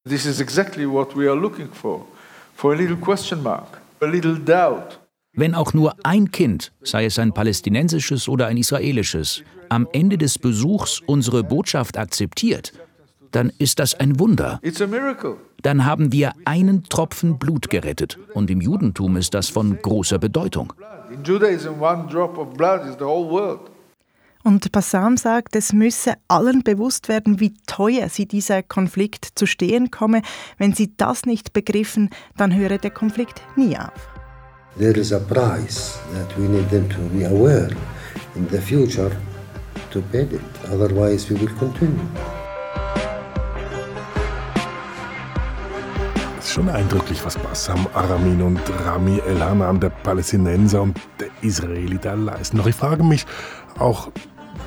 This 0.08 0.26
is 0.26 0.40
exactly 0.40 0.90
what 0.90 1.16
we 1.16 1.30
are 1.30 1.40
looking 1.40 1.72
for. 1.72 2.06
For 2.56 2.74
a 2.74 2.76
little 2.76 2.98
question 2.98 3.44
mark, 3.44 3.80
a 4.02 4.06
little 4.06 4.36
doubt. 4.36 5.00
Wenn 5.38 5.54
auch 5.54 5.74
nur 5.74 5.96
ein 6.04 6.32
Kind, 6.32 6.72
sei 6.82 7.06
es 7.06 7.20
ein 7.20 7.34
palästinensisches 7.34 8.30
oder 8.30 8.48
ein 8.48 8.58
israelisches, 8.58 9.44
am 9.68 9.88
Ende 9.92 10.18
des 10.18 10.40
Besuchs 10.40 11.02
unsere 11.06 11.44
Botschaft 11.44 11.98
akzeptiert, 11.98 12.72
dann 13.32 13.52
ist 13.58 13.80
das 13.80 13.96
ein 13.96 14.18
Wunder. 14.18 14.62
Dann 15.62 15.86
haben 15.86 16.12
wir 16.14 16.34
einen 16.46 16.84
Tropfen 16.84 17.38
Blut 17.38 17.70
gerettet. 17.70 18.18
Und 18.34 18.50
im 18.50 18.62
Judentum 18.62 19.18
ist 19.18 19.34
das 19.34 19.50
von 19.50 19.78
großer 19.82 20.20
Bedeutung. 20.20 20.72
Und 24.44 24.72
Bassam 24.72 25.18
sagt, 25.18 25.56
es 25.56 25.74
müsse 25.74 26.14
allen 26.28 26.64
bewusst 26.64 27.10
werden, 27.10 27.40
wie 27.40 27.56
teuer 27.66 28.08
sie 28.10 28.28
dieser 28.28 28.64
Konflikt 28.64 29.28
zu 29.36 29.48
stehen 29.48 29.92
komme. 29.92 30.22
Wenn 30.58 30.74
sie 30.74 30.96
das 30.96 31.26
nicht 31.26 31.52
begriffen, 31.52 32.12
dann 32.38 32.56
höre 32.56 32.78
der 32.78 32.92
Konflikt 32.92 33.42
nie 33.58 33.76
auf. 33.76 34.15
There 34.78 35.00
is 35.00 35.14
a 35.14 35.20
price 35.22 35.98
that 36.12 36.38
we 36.38 36.50
need 36.50 36.70
them 36.70 36.90
to 36.90 37.00
be 37.16 37.24
aware 37.24 37.72
in 38.36 38.46
the 38.50 38.60
future 38.60 39.10
to 39.92 40.02
pay 40.12 40.24
it. 40.24 40.42
Otherwise 40.70 41.30
we 41.30 41.40
will 41.40 41.54
continue. 41.58 42.10
schon 46.56 46.70
eindrücklich, 46.70 47.26
was 47.26 47.38
Bassam 47.38 47.86
Aramin 47.94 48.42
und 48.42 48.62
Rami 48.86 49.22
El-Hanan, 49.28 49.78
der 49.80 49.90
Palästinenser 49.90 50.84
und 50.84 50.98
der 51.20 51.28
Israeli, 51.42 51.98
da 51.98 52.14
leisten. 52.14 52.58
Doch 52.58 52.68
ich 52.68 52.76
frage 52.76 53.04
mich 53.04 53.26
auch, 53.78 54.10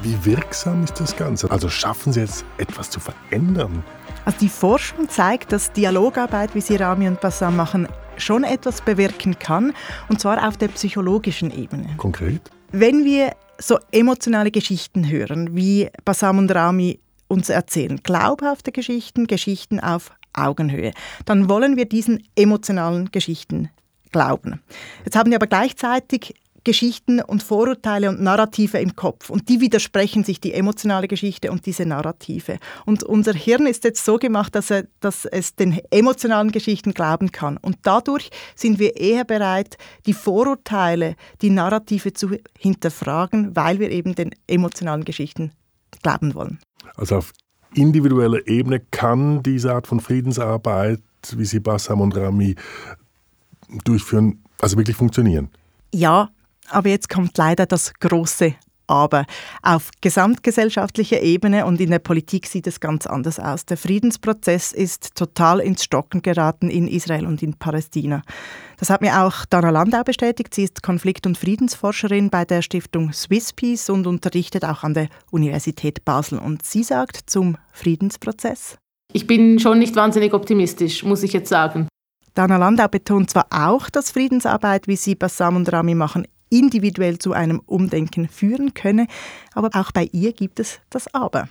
wie 0.03 0.17
wirksam 0.25 0.85
ist 0.85 1.01
das 1.01 1.17
Ganze? 1.17 1.51
Also 1.51 1.71
schaffen 1.71 2.13
sie 2.13 2.21
jetzt 2.21 2.45
etwas 2.59 2.91
zu 2.91 3.01
verändern? 3.01 3.83
Also 4.27 4.39
die 4.41 4.51
Forschung 4.51 5.09
zeigt, 5.09 5.53
dass 5.53 5.73
Dialogarbeit, 5.73 6.55
wie 6.55 6.61
sie 6.61 6.77
Rami 6.77 7.09
und 7.09 7.23
Bassam 7.23 7.57
machen, 7.57 7.89
schon 8.19 8.45
etwas 8.45 8.81
bewirken 8.81 9.39
kann, 9.39 9.73
und 10.09 10.21
zwar 10.21 10.47
auf 10.47 10.57
der 10.57 10.69
psychologischen 10.69 11.51
Ebene. 11.51 11.89
Konkret? 11.97 12.41
Wenn 12.71 13.05
wir 13.05 13.33
so 13.59 13.79
emotionale 13.91 14.51
Geschichten 14.51 15.09
hören, 15.09 15.57
wie 15.57 15.89
Bassam 16.05 16.39
und 16.39 16.55
Rami 16.55 17.01
uns 17.27 17.49
erzählen, 17.49 18.01
glaubhafte 18.03 18.73
Geschichten, 18.73 19.27
Geschichten 19.27 19.81
auf 19.81 20.13
Augenhöhe. 20.33 20.93
Dann 21.25 21.49
wollen 21.49 21.77
wir 21.77 21.87
diesen 21.87 22.23
emotionalen 22.37 23.11
Geschichten 23.11 23.71
glauben. 24.13 24.63
Jetzt 25.05 25.17
haben 25.17 25.31
wir 25.31 25.37
aber 25.37 25.47
gleichzeitig 25.47 26.35
Geschichten 26.69 27.23
und 27.23 27.43
Vorurteile 27.43 28.11
und 28.11 28.21
Narrative 28.21 28.77
im 28.77 28.95
Kopf 28.95 29.31
und 29.31 29.49
die 29.49 29.63
widersprechen 29.63 30.23
sich, 30.23 30.39
die 30.39 30.53
emotionale 30.53 31.09
Geschichte 31.09 31.51
und 31.51 31.65
diese 31.65 31.87
Narrative. 31.87 32.59
Und 32.85 33.03
unser 33.03 33.33
Hirn 33.33 33.67
ist 33.67 33.85
jetzt 33.85 34.05
so 34.05 34.19
gemacht, 34.19 34.55
dass, 34.55 34.71
er, 34.71 34.87
dass 35.01 35.25
es 35.25 35.55
den 35.55 35.81
emotionalen 35.91 36.53
Geschichten 36.53 36.93
glauben 36.93 37.33
kann. 37.33 37.57
Und 37.57 37.79
dadurch 37.85 38.29
sind 38.55 38.79
wir 38.79 38.99
eher 38.99 39.25
bereit, 39.25 39.79
die 40.05 40.13
Vorurteile, 40.13 41.17
die 41.41 41.49
Narrative 41.49 42.13
zu 42.13 42.37
hinterfragen, 42.59 43.57
weil 43.57 43.79
wir 43.79 43.91
eben 43.91 44.15
den 44.15 44.35
emotionalen 44.47 45.07
Geschichten 45.07 45.53
glauben 46.03 46.35
wollen. 46.35 46.59
Also 46.97 47.17
auf 47.17 47.33
individueller 47.73 48.47
Ebene 48.47 48.83
kann 48.91 49.43
diese 49.43 49.73
Art 49.73 49.87
von 49.87 50.01
Friedensarbeit, 50.01 51.01
wie 51.35 51.47
sie 51.47 51.61
Bassam 51.61 52.03
und 52.03 52.15
Rami 52.15 52.57
durchführen, 53.85 54.45
also 54.61 54.77
wirklich 54.77 54.99
funktionieren? 54.99 55.49
Ja, 55.95 56.29
aber 56.71 56.89
jetzt 56.89 57.09
kommt 57.09 57.37
leider 57.37 57.67
das 57.67 57.93
große 58.01 58.55
aber 58.89 59.27
auf 59.63 59.91
gesamtgesellschaftlicher 60.01 61.21
Ebene 61.21 61.67
und 61.67 61.81
in 61.81 61.91
der 61.91 61.99
Politik 61.99 62.47
sieht 62.47 62.67
es 62.67 62.81
ganz 62.81 63.07
anders 63.07 63.39
aus. 63.39 63.67
Der 63.67 63.77
Friedensprozess 63.77 64.73
ist 64.73 65.15
total 65.15 65.61
ins 65.61 65.85
Stocken 65.85 66.23
geraten 66.23 66.71
in 66.71 66.89
Israel 66.89 67.27
und 67.27 67.43
in 67.43 67.55
Palästina. 67.55 68.23
Das 68.79 68.91
hat 68.91 69.03
mir 69.03 69.23
auch 69.23 69.45
Dana 69.45 69.71
Landau 69.71 70.03
bestätigt. 70.03 70.55
Sie 70.55 70.65
ist 70.65 70.83
Konflikt- 70.83 71.27
und 71.27 71.37
Friedensforscherin 71.37 72.31
bei 72.31 72.45
der 72.45 72.63
Stiftung 72.63 73.13
Swiss 73.13 73.53
Peace 73.53 73.91
und 73.91 74.07
unterrichtet 74.07 74.65
auch 74.65 74.83
an 74.83 74.95
der 74.95 75.09
Universität 75.31 76.05
Basel. 76.05 76.39
Und 76.39 76.65
sie 76.65 76.83
sagt 76.83 77.19
zum 77.27 77.59
Friedensprozess. 77.73 78.79
Ich 79.13 79.27
bin 79.27 79.59
schon 79.59 79.79
nicht 79.79 79.97
wahnsinnig 79.97 80.33
optimistisch, 80.33 81.05
muss 81.05 81.23
ich 81.23 81.33
jetzt 81.33 81.49
sagen. 81.49 81.89
Dana 82.35 82.57
Landau 82.57 82.87
betont 82.89 83.31
zwar 83.31 83.47
auch, 83.51 83.91
dass 83.91 84.13
Friedensarbeit, 84.13 84.87
wie 84.87 84.97
sie 84.97 85.17
Bassam 85.17 85.57
und 85.57 85.73
Rami 85.73 85.95
machen, 85.95 86.27
individuell 86.51 87.19
zu 87.19 87.33
einem 87.33 87.61
Umdenken 87.67 88.29
führen 88.29 88.75
könne. 88.75 89.07
Aber 89.55 89.71
auch 89.75 89.93
bei 89.93 90.09
ihr 90.13 90.33
gibt 90.33 90.61
es 90.61 90.81
das 90.91 91.13
Aber. 91.15 91.49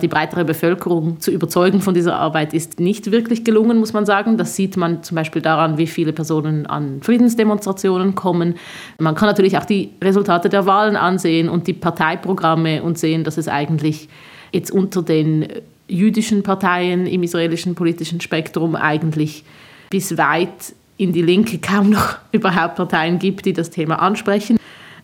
Die 0.00 0.08
breitere 0.08 0.44
Bevölkerung 0.44 1.20
zu 1.20 1.30
überzeugen 1.30 1.80
von 1.80 1.94
dieser 1.94 2.16
Arbeit 2.16 2.54
ist 2.54 2.80
nicht 2.80 3.12
wirklich 3.12 3.44
gelungen, 3.44 3.78
muss 3.78 3.92
man 3.92 4.04
sagen. 4.04 4.36
Das 4.36 4.56
sieht 4.56 4.76
man 4.76 5.02
zum 5.02 5.14
Beispiel 5.14 5.42
daran, 5.42 5.78
wie 5.78 5.86
viele 5.86 6.12
Personen 6.12 6.66
an 6.66 7.02
Friedensdemonstrationen 7.02 8.14
kommen. 8.14 8.56
Man 8.98 9.14
kann 9.14 9.28
natürlich 9.28 9.58
auch 9.58 9.64
die 9.64 9.90
Resultate 10.02 10.48
der 10.48 10.66
Wahlen 10.66 10.96
ansehen 10.96 11.48
und 11.48 11.66
die 11.68 11.74
Parteiprogramme 11.74 12.82
und 12.82 12.98
sehen, 12.98 13.22
dass 13.22 13.36
es 13.36 13.48
eigentlich 13.48 14.08
jetzt 14.50 14.72
unter 14.72 15.02
den 15.02 15.46
jüdischen 15.86 16.42
Parteien 16.42 17.06
im 17.06 17.22
israelischen 17.22 17.74
politischen 17.74 18.20
Spektrum 18.20 18.74
eigentlich 18.74 19.44
bis 19.90 20.16
weit 20.16 20.74
in 21.02 21.12
die 21.12 21.22
Linke 21.22 21.58
kaum 21.58 21.90
noch 21.90 22.16
überhaupt 22.32 22.76
Parteien 22.76 23.18
gibt, 23.18 23.44
die 23.44 23.52
das 23.52 23.70
Thema 23.70 24.00
ansprechen. 24.00 24.58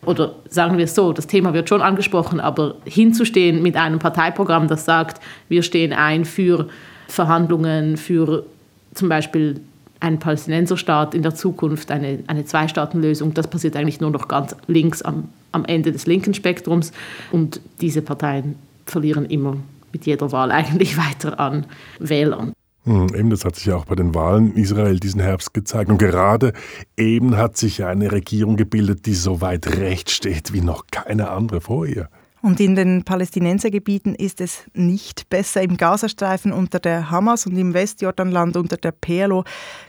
Oder 0.07 0.37
sagen 0.49 0.79
wir 0.79 0.85
es 0.85 0.95
so, 0.95 1.13
das 1.13 1.27
Thema 1.27 1.53
wird 1.55 1.69
schon 1.69 1.83
angesprochen, 1.83 2.39
aber 2.39 2.77
hinzustehen 2.85 3.63
mit 3.63 3.77
einem 3.77 3.99
Parteiprogramm, 3.99 4.69
das 4.69 4.85
sagt, 4.85 5.21
wir 5.49 5.63
stehen 5.65 5.93
ein 5.93 6.25
für 6.25 6.69
Verhandlungen, 7.09 7.97
für 7.97 8.47
zum 8.95 9.09
Beispiel 9.09 9.61
einen 9.99 10.21
Palästinenserstaat 10.21 11.15
in 11.15 11.23
der 11.23 11.35
Zukunft, 11.35 11.91
eine, 11.91 12.21
eine 12.29 12.45
Zwei-Staaten-Lösung, 12.45 13.35
das 13.35 13.49
passiert 13.49 13.75
eigentlich 13.77 14.01
nur 14.01 14.13
noch 14.13 14.29
ganz 14.29 14.55
links 14.69 15.03
am, 15.03 15.29
am 15.51 15.65
Ende 15.65 15.91
des 15.91 16.07
linken 16.07 16.33
Spektrums. 16.33 16.93
Und 17.33 17.61
diese 17.81 18.01
Parteien 18.01 18.55
verlieren 18.87 19.27
immer 19.27 19.57
mit 19.93 20.07
jeder 20.07 20.31
Wahl 20.31 20.53
eigentlich 20.53 20.97
weiter 20.97 21.41
an 21.41 21.67
Wählern. 21.99 22.53
Hm, 22.85 23.09
eben, 23.15 23.31
das 23.31 23.45
hat 23.45 23.57
sich 23.57 23.67
ja 23.67 23.77
auch 23.77 23.85
bei 23.85 23.95
den 23.95 24.15
Wahlen 24.15 24.55
in 24.55 24.63
Israel 24.63 24.99
diesen 24.99 25.21
Herbst 25.21 25.53
gezeigt. 25.53 25.91
Und 25.91 25.99
gerade 25.99 26.53
eben 26.97 27.37
hat 27.37 27.57
sich 27.57 27.85
eine 27.85 28.13
Regierung 28.13 28.57
gebildet, 28.57 29.07
die 29.07 29.15
so 29.15 29.41
weit 29.41 29.67
recht 29.79 30.11
steht 30.11 30.53
wie 30.53 30.61
noch 30.61 30.87
keine 30.91 31.31
andere 31.31 31.61
vor 31.61 31.87
ihr. 31.87 32.09
Und 32.41 32.61
in 32.61 32.77
den 32.77 33.03
Palästinensergebieten 33.03 34.15
ist 34.15 34.41
es 34.41 34.65
nicht 34.73 35.29
besser. 35.29 35.61
Im 35.63 35.77
Gazastreifen 35.77 36.53
unter 36.53 36.79
der 36.79 37.11
Hamas 37.11 37.47
und 37.47 37.57
im 37.57 37.75
Westjordanland 37.75 38.57
unter 38.57 38.77
der 38.77 38.93
PLO 38.93 39.43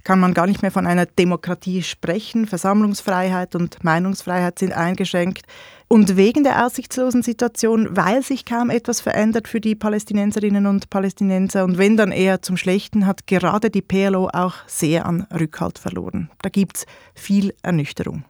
kann 0.03 0.19
man 0.19 0.33
gar 0.33 0.47
nicht 0.47 0.63
mehr 0.63 0.71
von 0.71 0.87
einer 0.87 1.05
Demokratie 1.05 1.83
sprechen. 1.83 2.47
Versammlungsfreiheit 2.47 3.55
und 3.55 3.83
Meinungsfreiheit 3.83 4.57
sind 4.57 4.73
eingeschränkt. 4.73 5.45
Und 5.91 6.17
wegen 6.17 6.43
der 6.43 6.67
aussichtslosen 6.67 7.23
Situation, 7.23 7.87
weil 7.89 8.21
sich 8.21 8.45
kaum 8.45 8.69
etwas 8.69 9.01
verändert 9.01 9.47
für 9.47 9.59
die 9.59 9.73
Palästinenserinnen 9.73 10.67
und 10.67 10.91
Palästinenser 10.91 11.63
und 11.65 11.79
wenn 11.79 11.97
dann 11.97 12.11
eher 12.11 12.43
zum 12.43 12.57
Schlechten, 12.57 13.07
hat 13.07 13.25
gerade 13.25 13.71
die 13.71 13.81
PLO 13.81 14.29
auch 14.31 14.53
sehr 14.67 15.07
an 15.07 15.25
Rückhalt 15.33 15.79
verloren. 15.79 16.29
Da 16.43 16.49
gibt 16.49 16.77
es 16.77 16.85
viel 17.15 17.55
Ernüchterung. 17.63 18.23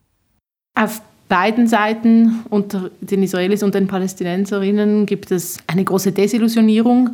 Auf 0.79 1.01
beiden 1.27 1.67
Seiten, 1.67 2.45
unter 2.49 2.91
den 3.01 3.23
Israelis 3.23 3.61
und 3.61 3.75
den 3.75 3.87
Palästinenserinnen, 3.87 5.05
gibt 5.05 5.29
es 5.29 5.57
eine 5.67 5.83
große 5.83 6.13
Desillusionierung. 6.13 7.13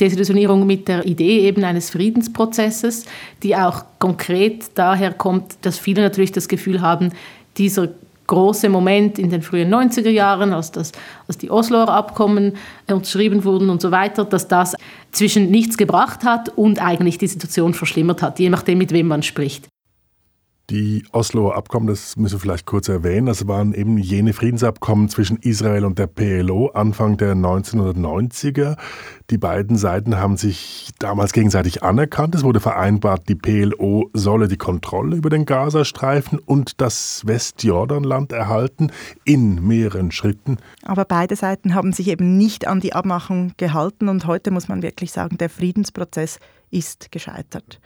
Desillusionierung 0.00 0.66
mit 0.66 0.88
der 0.88 1.04
Idee 1.04 1.40
eben 1.40 1.64
eines 1.64 1.90
Friedensprozesses, 1.90 3.04
die 3.42 3.54
auch 3.54 3.84
konkret 3.98 4.70
daher 4.74 5.12
kommt, 5.12 5.56
dass 5.60 5.78
viele 5.78 6.00
natürlich 6.00 6.32
das 6.32 6.48
Gefühl 6.48 6.80
haben, 6.80 7.10
dieser 7.58 7.90
große 8.26 8.68
Moment 8.68 9.18
in 9.18 9.30
den 9.30 9.42
frühen 9.42 9.72
90er 9.72 10.10
Jahren, 10.10 10.52
als, 10.52 10.72
das, 10.72 10.92
als 11.26 11.38
die 11.38 11.50
Osloer 11.50 11.88
Abkommen 11.88 12.54
unterschrieben 12.88 13.44
wurden 13.44 13.70
und 13.70 13.80
so 13.80 13.90
weiter, 13.90 14.24
dass 14.24 14.48
das 14.48 14.74
zwischen 15.10 15.50
nichts 15.50 15.76
gebracht 15.76 16.24
hat 16.24 16.50
und 16.50 16.80
eigentlich 16.80 17.18
die 17.18 17.26
Situation 17.26 17.74
verschlimmert 17.74 18.22
hat, 18.22 18.38
je 18.38 18.50
nachdem, 18.50 18.78
mit 18.78 18.92
wem 18.92 19.08
man 19.08 19.22
spricht. 19.22 19.71
Die 20.72 21.04
Osloer 21.12 21.54
Abkommen, 21.54 21.86
das 21.86 22.16
müssen 22.16 22.36
wir 22.36 22.40
vielleicht 22.40 22.64
kurz 22.64 22.88
erwähnen, 22.88 23.26
das 23.26 23.46
waren 23.46 23.74
eben 23.74 23.98
jene 23.98 24.32
Friedensabkommen 24.32 25.10
zwischen 25.10 25.36
Israel 25.36 25.84
und 25.84 25.98
der 25.98 26.06
PLO 26.06 26.68
Anfang 26.68 27.18
der 27.18 27.34
1990er. 27.34 28.78
Die 29.28 29.36
beiden 29.36 29.76
Seiten 29.76 30.16
haben 30.16 30.38
sich 30.38 30.88
damals 30.98 31.34
gegenseitig 31.34 31.82
anerkannt. 31.82 32.34
Es 32.34 32.42
wurde 32.42 32.58
vereinbart, 32.58 33.28
die 33.28 33.34
PLO 33.34 34.08
solle 34.14 34.48
die 34.48 34.56
Kontrolle 34.56 35.14
über 35.14 35.28
den 35.28 35.44
Gazastreifen 35.44 36.38
und 36.38 36.80
das 36.80 37.20
Westjordanland 37.26 38.32
erhalten 38.32 38.92
in 39.24 39.62
mehreren 39.68 40.10
Schritten. 40.10 40.56
Aber 40.84 41.04
beide 41.04 41.36
Seiten 41.36 41.74
haben 41.74 41.92
sich 41.92 42.08
eben 42.08 42.38
nicht 42.38 42.66
an 42.66 42.80
die 42.80 42.94
Abmachung 42.94 43.52
gehalten 43.58 44.08
und 44.08 44.26
heute 44.26 44.50
muss 44.50 44.68
man 44.68 44.80
wirklich 44.80 45.12
sagen, 45.12 45.36
der 45.36 45.50
Friedensprozess 45.50 46.38
ist 46.70 47.12
gescheitert. 47.12 47.78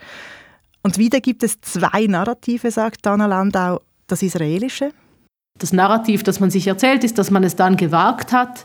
Und 0.86 0.98
wieder 0.98 1.20
gibt 1.20 1.42
es 1.42 1.60
zwei 1.62 2.06
Narrative, 2.06 2.70
sagt 2.70 3.04
Dana 3.04 3.26
Landau. 3.26 3.80
Das 4.06 4.22
israelische. 4.22 4.92
Das 5.58 5.72
Narrativ, 5.72 6.22
das 6.22 6.38
man 6.38 6.52
sich 6.52 6.68
erzählt, 6.68 7.02
ist, 7.02 7.18
dass 7.18 7.32
man 7.32 7.42
es 7.42 7.56
dann 7.56 7.76
gewagt 7.76 8.30
hat 8.30 8.64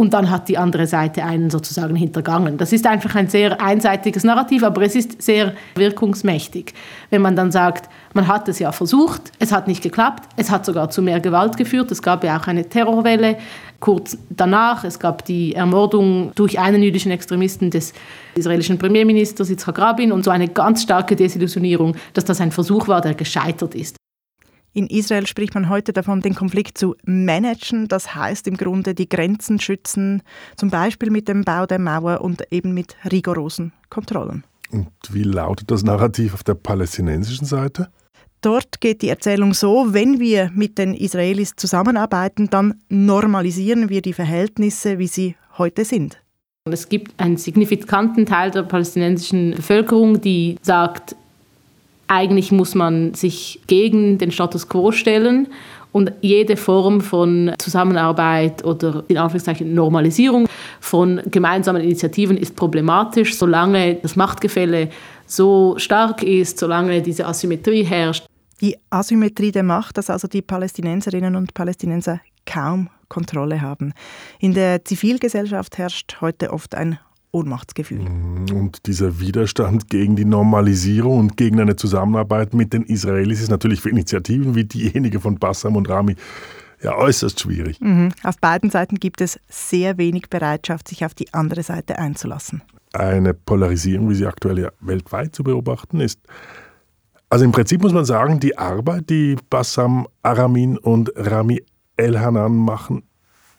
und 0.00 0.14
dann 0.14 0.30
hat 0.30 0.48
die 0.48 0.56
andere 0.56 0.86
Seite 0.86 1.24
einen 1.24 1.50
sozusagen 1.50 1.94
hintergangen. 1.94 2.56
Das 2.56 2.72
ist 2.72 2.86
einfach 2.86 3.14
ein 3.16 3.28
sehr 3.28 3.60
einseitiges 3.60 4.24
Narrativ, 4.24 4.62
aber 4.62 4.80
es 4.80 4.94
ist 4.96 5.20
sehr 5.20 5.52
wirkungsmächtig. 5.74 6.72
Wenn 7.10 7.20
man 7.20 7.36
dann 7.36 7.52
sagt, 7.52 7.90
man 8.14 8.26
hat 8.26 8.48
es 8.48 8.58
ja 8.60 8.72
versucht, 8.72 9.30
es 9.40 9.52
hat 9.52 9.68
nicht 9.68 9.82
geklappt, 9.82 10.26
es 10.38 10.50
hat 10.50 10.64
sogar 10.64 10.88
zu 10.88 11.02
mehr 11.02 11.20
Gewalt 11.20 11.58
geführt, 11.58 11.90
es 11.90 12.00
gab 12.00 12.24
ja 12.24 12.40
auch 12.40 12.46
eine 12.46 12.66
Terrorwelle 12.66 13.36
kurz 13.78 14.16
danach, 14.30 14.84
es 14.84 14.98
gab 14.98 15.26
die 15.26 15.54
Ermordung 15.54 16.32
durch 16.34 16.58
einen 16.58 16.82
jüdischen 16.82 17.12
Extremisten 17.12 17.70
des 17.70 17.92
israelischen 18.34 18.78
Premierministers 18.78 19.50
Yitzhak 19.50 19.78
Rabin 19.78 20.12
und 20.12 20.24
so 20.24 20.30
eine 20.30 20.48
ganz 20.48 20.82
starke 20.82 21.14
Desillusionierung, 21.14 21.94
dass 22.14 22.24
das 22.24 22.40
ein 22.40 22.52
Versuch 22.52 22.88
war, 22.88 23.02
der 23.02 23.12
gescheitert 23.12 23.74
ist. 23.74 23.99
In 24.72 24.86
Israel 24.86 25.26
spricht 25.26 25.54
man 25.54 25.68
heute 25.68 25.92
davon, 25.92 26.20
den 26.20 26.34
Konflikt 26.34 26.78
zu 26.78 26.94
managen. 27.04 27.88
Das 27.88 28.14
heißt 28.14 28.46
im 28.46 28.56
Grunde 28.56 28.94
die 28.94 29.08
Grenzen 29.08 29.58
schützen, 29.58 30.22
zum 30.56 30.70
Beispiel 30.70 31.10
mit 31.10 31.26
dem 31.26 31.44
Bau 31.44 31.66
der 31.66 31.80
Mauer 31.80 32.20
und 32.20 32.42
eben 32.52 32.72
mit 32.72 32.96
rigorosen 33.10 33.72
Kontrollen. 33.88 34.44
Und 34.70 34.88
wie 35.10 35.24
lautet 35.24 35.70
das 35.70 35.82
Narrativ 35.82 36.34
auf 36.34 36.44
der 36.44 36.54
palästinensischen 36.54 37.46
Seite? 37.46 37.88
Dort 38.42 38.80
geht 38.80 39.02
die 39.02 39.08
Erzählung 39.08 39.52
so, 39.52 39.92
wenn 39.92 40.18
wir 40.20 40.50
mit 40.54 40.78
den 40.78 40.94
Israelis 40.94 41.56
zusammenarbeiten, 41.56 42.48
dann 42.48 42.80
normalisieren 42.88 43.88
wir 43.88 44.00
die 44.00 44.14
Verhältnisse, 44.14 44.98
wie 44.98 45.08
sie 45.08 45.36
heute 45.58 45.84
sind. 45.84 46.22
Es 46.70 46.88
gibt 46.88 47.18
einen 47.18 47.36
signifikanten 47.36 48.24
Teil 48.24 48.50
der 48.50 48.62
palästinensischen 48.62 49.52
Bevölkerung, 49.56 50.20
die 50.20 50.56
sagt, 50.62 51.16
eigentlich 52.10 52.50
muss 52.50 52.74
man 52.74 53.14
sich 53.14 53.60
gegen 53.68 54.18
den 54.18 54.32
Status 54.32 54.68
quo 54.68 54.90
stellen 54.90 55.46
und 55.92 56.12
jede 56.20 56.56
Form 56.56 57.00
von 57.00 57.52
Zusammenarbeit 57.58 58.64
oder 58.64 59.04
in 59.06 59.16
Anführungszeichen 59.16 59.74
Normalisierung 59.74 60.48
von 60.80 61.20
gemeinsamen 61.30 61.82
Initiativen 61.82 62.36
ist 62.36 62.56
problematisch, 62.56 63.36
solange 63.36 63.94
das 63.96 64.16
Machtgefälle 64.16 64.88
so 65.26 65.74
stark 65.78 66.24
ist, 66.24 66.58
solange 66.58 67.00
diese 67.00 67.26
Asymmetrie 67.26 67.84
herrscht. 67.84 68.26
Die 68.60 68.76
Asymmetrie 68.90 69.52
der 69.52 69.62
Macht, 69.62 69.96
dass 69.96 70.10
also 70.10 70.26
die 70.26 70.42
Palästinenserinnen 70.42 71.36
und 71.36 71.54
Palästinenser 71.54 72.20
kaum 72.44 72.88
Kontrolle 73.08 73.60
haben. 73.60 73.92
In 74.40 74.52
der 74.52 74.84
Zivilgesellschaft 74.84 75.78
herrscht 75.78 76.18
heute 76.20 76.52
oft 76.52 76.74
ein 76.74 76.98
Ohnmachtsgefühl. 77.32 78.00
Mhm. 78.00 78.56
Und 78.56 78.86
dieser 78.86 79.20
Widerstand 79.20 79.88
gegen 79.88 80.16
die 80.16 80.24
Normalisierung 80.24 81.18
und 81.18 81.36
gegen 81.36 81.60
eine 81.60 81.76
Zusammenarbeit 81.76 82.54
mit 82.54 82.72
den 82.72 82.82
Israelis 82.82 83.40
ist 83.40 83.50
natürlich 83.50 83.80
für 83.80 83.90
Initiativen 83.90 84.54
wie 84.54 84.64
diejenige 84.64 85.20
von 85.20 85.38
Bassam 85.38 85.76
und 85.76 85.88
Rami 85.88 86.16
ja 86.82 86.96
äußerst 86.96 87.40
schwierig. 87.40 87.80
Mhm. 87.80 88.12
Auf 88.22 88.38
beiden 88.38 88.70
Seiten 88.70 88.96
gibt 88.96 89.20
es 89.20 89.38
sehr 89.48 89.98
wenig 89.98 90.30
Bereitschaft, 90.30 90.88
sich 90.88 91.04
auf 91.04 91.14
die 91.14 91.32
andere 91.34 91.62
Seite 91.62 91.98
einzulassen. 91.98 92.62
Eine 92.92 93.34
Polarisierung, 93.34 94.10
wie 94.10 94.14
sie 94.14 94.26
aktuell 94.26 94.58
ja 94.58 94.70
weltweit 94.80 95.34
zu 95.34 95.44
beobachten 95.44 96.00
ist. 96.00 96.18
Also 97.28 97.44
im 97.44 97.52
Prinzip 97.52 97.82
muss 97.82 97.92
man 97.92 98.04
sagen, 98.04 98.40
die 98.40 98.58
Arbeit, 98.58 99.08
die 99.08 99.36
Bassam 99.50 100.08
Aramin 100.22 100.76
und 100.76 101.12
Rami 101.14 101.62
El-Hanan 101.96 102.56
machen, 102.56 103.04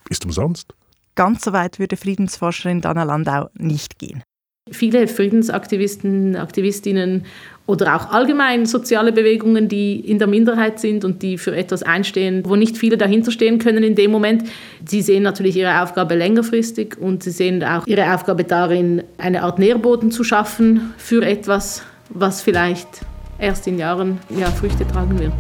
ist 0.09 0.25
umsonst. 0.25 0.73
Ganz 1.15 1.43
so 1.43 1.53
weit 1.53 1.79
würde 1.79 1.97
Friedensforscherin 1.97 2.81
Dana 2.81 3.03
Landau 3.03 3.49
nicht 3.53 3.99
gehen. 3.99 4.23
Viele 4.69 5.07
Friedensaktivisten, 5.07 6.35
Aktivistinnen 6.35 7.25
oder 7.65 7.95
auch 7.95 8.11
allgemein 8.11 8.65
soziale 8.65 9.11
Bewegungen, 9.11 9.67
die 9.67 9.99
in 9.99 10.19
der 10.19 10.27
Minderheit 10.27 10.79
sind 10.79 11.03
und 11.03 11.23
die 11.23 11.37
für 11.37 11.55
etwas 11.55 11.83
einstehen, 11.83 12.43
wo 12.45 12.55
nicht 12.55 12.77
viele 12.77 12.95
dahinter 12.95 13.31
stehen 13.31 13.57
können 13.57 13.83
in 13.83 13.95
dem 13.95 14.11
Moment, 14.11 14.43
sie 14.85 15.01
sehen 15.01 15.23
natürlich 15.23 15.57
ihre 15.57 15.81
Aufgabe 15.81 16.15
längerfristig 16.15 16.97
und 16.99 17.23
sie 17.23 17.31
sehen 17.31 17.63
auch 17.63 17.87
ihre 17.87 18.13
Aufgabe 18.13 18.43
darin, 18.43 19.03
eine 19.17 19.43
Art 19.43 19.57
Nährboden 19.57 20.11
zu 20.11 20.23
schaffen 20.23 20.93
für 20.97 21.25
etwas, 21.25 21.83
was 22.09 22.41
vielleicht 22.41 23.01
erst 23.39 23.67
in 23.67 23.79
Jahren 23.79 24.19
ja, 24.37 24.47
Früchte 24.51 24.87
tragen 24.87 25.19
wird. 25.19 25.33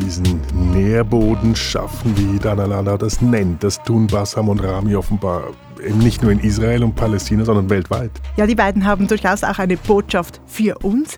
Diesen 0.00 0.40
Nährboden 0.72 1.54
schaffen, 1.54 2.14
wie 2.16 2.38
Danalala 2.38 2.96
das 2.96 3.20
nennt. 3.20 3.62
Das 3.62 3.82
tun 3.82 4.06
Bassam 4.06 4.48
und 4.48 4.60
Rami 4.60 4.96
offenbar 4.96 5.52
eben 5.84 5.98
nicht 5.98 6.22
nur 6.22 6.32
in 6.32 6.40
Israel 6.40 6.82
und 6.84 6.94
Palästina, 6.94 7.44
sondern 7.44 7.70
weltweit. 7.70 8.10
Ja, 8.36 8.46
die 8.46 8.54
beiden 8.54 8.84
haben 8.84 9.06
durchaus 9.06 9.44
auch 9.44 9.58
eine 9.58 9.76
Botschaft 9.76 10.40
für 10.46 10.78
uns. 10.78 11.16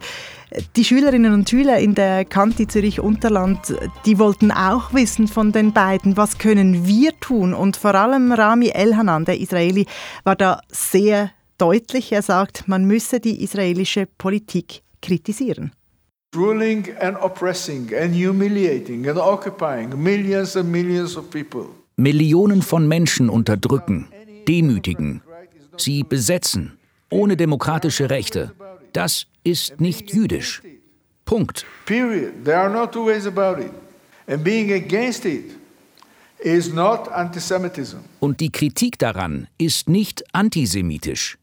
Die 0.76 0.84
Schülerinnen 0.84 1.32
und 1.32 1.48
Schüler 1.48 1.78
in 1.78 1.94
der 1.94 2.26
Kanti 2.26 2.66
Zürich 2.66 3.00
Unterland, 3.00 3.74
die 4.04 4.18
wollten 4.18 4.50
auch 4.50 4.92
wissen 4.92 5.26
von 5.26 5.50
den 5.50 5.72
beiden, 5.72 6.16
was 6.16 6.36
können 6.36 6.86
wir 6.86 7.18
tun? 7.20 7.54
Und 7.54 7.76
vor 7.76 7.94
allem 7.94 8.32
Rami 8.32 8.68
Elhanan, 8.68 9.24
der 9.24 9.40
Israeli, 9.40 9.86
war 10.24 10.36
da 10.36 10.60
sehr 10.68 11.30
deutlich. 11.56 12.12
Er 12.12 12.22
sagt, 12.22 12.68
man 12.68 12.84
müsse 12.84 13.18
die 13.18 13.42
israelische 13.42 14.06
Politik 14.06 14.82
kritisieren 15.00 15.72
ruling 16.34 16.88
and 17.00 17.16
oppressing 17.20 17.92
and 17.94 18.14
humiliating 18.14 19.06
and 19.06 19.18
occupying 19.18 20.02
millions 20.02 20.56
and 20.56 20.70
millions 20.70 21.16
of 21.16 21.30
people. 21.30 21.66
Millionen 21.96 22.62
von 22.62 22.88
Menschen 22.88 23.28
unterdrücken, 23.28 24.08
demütigen, 24.48 25.20
sie 25.76 26.02
besetzen, 26.02 26.78
ohne 27.10 27.36
demokratische 27.36 28.08
Rechte. 28.08 28.52
Das 28.92 29.26
ist 29.44 29.80
nicht 29.80 30.12
jüdisch. 30.12 30.62
Punkt. 31.24 31.66
Period. 31.84 32.44
There 32.44 32.56
are 32.58 32.70
no 32.70 32.86
two 32.86 33.06
ways 33.06 33.26
about 33.26 33.60
it. 33.60 33.70
And 34.26 34.42
being 34.42 34.72
against 34.72 35.24
it 35.26 35.56
is 36.38 36.72
not 36.72 37.08
antisemitism. 37.08 37.98
Und 38.20 38.40
die 38.40 38.50
Kritik 38.50 38.98
daran 38.98 39.48
ist 39.58 39.88
nicht 39.88 40.24
antisemitisch. 40.34 41.36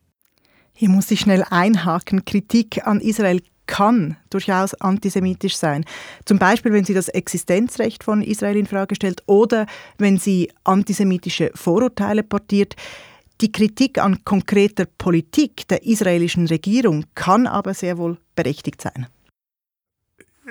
Hier 0.73 0.89
muss 0.89 1.11
ich 1.11 1.19
schnell 1.21 1.43
einhaken. 1.49 2.25
Kritik 2.25 2.87
an 2.87 3.01
Israel 3.01 3.41
kann 3.69 4.17
durchaus 4.31 4.73
antisemitisch 4.73 5.55
sein. 5.55 5.85
Zum 6.25 6.39
Beispiel, 6.39 6.73
wenn 6.73 6.85
sie 6.85 6.95
das 6.95 7.07
Existenzrecht 7.07 8.03
von 8.03 8.23
Israel 8.23 8.57
in 8.57 8.65
Frage 8.65 8.95
stellt 8.95 9.21
oder 9.27 9.67
wenn 9.99 10.17
sie 10.17 10.51
antisemitische 10.63 11.51
Vorurteile 11.53 12.23
portiert. 12.23 12.75
Die 13.41 13.51
Kritik 13.51 13.99
an 13.99 14.25
konkreter 14.25 14.85
Politik 14.85 15.67
der 15.67 15.85
israelischen 15.85 16.47
Regierung 16.47 17.05
kann 17.13 17.45
aber 17.45 17.75
sehr 17.75 17.99
wohl 17.99 18.17
berechtigt 18.35 18.81
sein. 18.81 19.05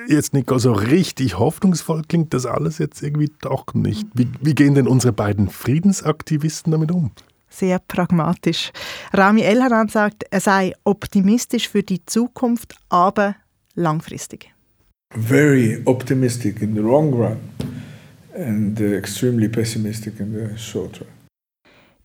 Jetzt, 0.07 0.33
Nico, 0.33 0.59
so 0.59 0.73
richtig 0.73 1.39
hoffnungsvoll 1.41 2.03
klingt 2.07 2.33
das 2.33 2.47
alles 2.47 2.79
jetzt 2.79 3.03
irgendwie 3.03 3.33
doch 3.41 3.75
nicht. 3.75 4.07
Wie, 4.15 4.29
wie 4.41 4.55
gehen 4.55 4.77
denn 4.77 4.87
unsere 4.87 5.13
beiden 5.13 5.49
Friedensaktivisten 5.49 6.71
damit 6.71 6.93
um? 6.93 7.11
Sehr 7.49 7.79
pragmatisch. 7.79 8.71
Rami 9.13 9.43
Elhanan 9.43 9.89
sagt, 9.89 10.25
er 10.31 10.41
sei 10.41 10.73
optimistisch 10.85 11.69
für 11.69 11.83
die 11.83 12.05
Zukunft, 12.05 12.75
aber 12.89 13.37
langfristig. 13.75 14.53
Very 15.15 15.81
optimistic 15.87 16.61
in 16.61 16.75
the 16.75 16.81
long 16.81 17.15
run 17.15 17.39
and 18.35 18.79
uh, 18.81 18.85
extremely 18.85 19.49
pessimistic 19.49 20.21
in 20.21 20.33
the 20.33 20.59
short 20.59 21.01
run. 21.01 21.09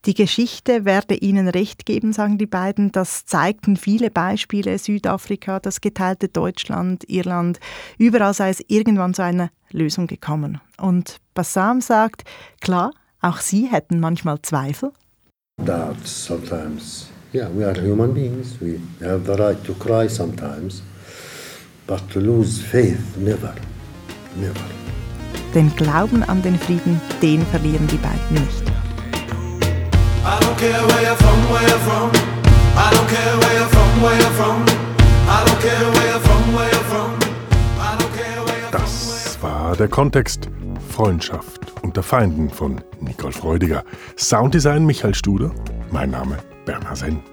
Die 0.05 0.13
Geschichte 0.13 0.83
werde 0.83 1.15
ihnen 1.15 1.47
recht 1.47 1.85
geben, 1.85 2.11
sagen 2.11 2.37
die 2.37 2.45
beiden. 2.45 2.91
Das 2.91 3.25
zeigten 3.25 3.77
viele 3.77 4.11
Beispiele. 4.11 4.77
Südafrika, 4.77 5.61
das 5.61 5.79
geteilte 5.79 6.27
Deutschland, 6.27 7.09
Irland. 7.09 7.59
Überall 7.97 8.33
sei 8.33 8.49
es 8.49 8.61
irgendwann 8.67 9.13
zu 9.13 9.23
einer 9.23 9.49
Lösung 9.71 10.07
gekommen. 10.07 10.59
Und 10.77 11.21
Bassam 11.33 11.79
sagt, 11.79 12.25
klar, 12.59 12.91
auch 13.21 13.37
sie 13.37 13.67
hätten 13.67 14.01
manchmal 14.01 14.41
Zweifel, 14.41 14.91
doubts 15.65 16.11
sometimes. 16.11 17.09
Yeah, 17.33 17.49
we 17.49 17.63
are 17.63 17.73
human 17.73 18.13
beings. 18.13 18.59
We 18.61 18.79
have 19.01 19.25
the 19.25 19.35
right 19.35 19.63
to 19.65 19.73
cry 19.75 20.07
sometimes. 20.07 20.81
But 21.87 22.09
to 22.11 22.19
lose 22.19 22.61
faith, 22.61 23.17
never. 23.17 23.55
Never. 24.35 24.65
Den 25.53 25.75
Glauben 25.75 26.23
an 26.23 26.41
den 26.41 26.57
Frieden, 26.57 26.99
den 27.21 27.45
verlieren 27.47 27.87
die 27.87 27.97
beiden 27.97 28.33
nicht. 28.33 28.63
I 30.25 30.39
don't 30.39 30.57
care 30.57 30.81
where 30.87 31.03
you're 31.03 31.15
from, 31.15 31.39
where 31.51 31.67
you're 31.67 31.79
from. 31.79 32.11
I 32.75 32.89
don't 32.91 33.07
care 33.09 33.37
where 33.39 33.53
you're 33.57 33.69
from, 33.69 34.01
where 34.01 34.17
you're 34.17 34.31
from. 34.31 34.65
I 35.27 35.43
don't 35.45 35.61
care 35.61 35.91
where 35.91 36.07
you're 36.11 36.21
from, 36.21 36.55
where 36.55 36.69
you're 36.71 36.85
from. 36.85 37.23
Das 38.71 39.37
war 39.41 39.75
der 39.75 39.87
Kontext. 39.87 40.49
Freundschaft 40.89 41.72
unter 41.83 42.01
Feinden 42.01 42.49
von 42.49 42.81
Nicole 42.99 43.33
Freudiger. 43.33 43.83
Sounddesign 44.17 44.85
Michael 44.85 45.13
Studer. 45.13 45.51
Mein 45.91 46.09
Name 46.09 46.39
Bernhard 46.65 46.97
Senn. 46.97 47.32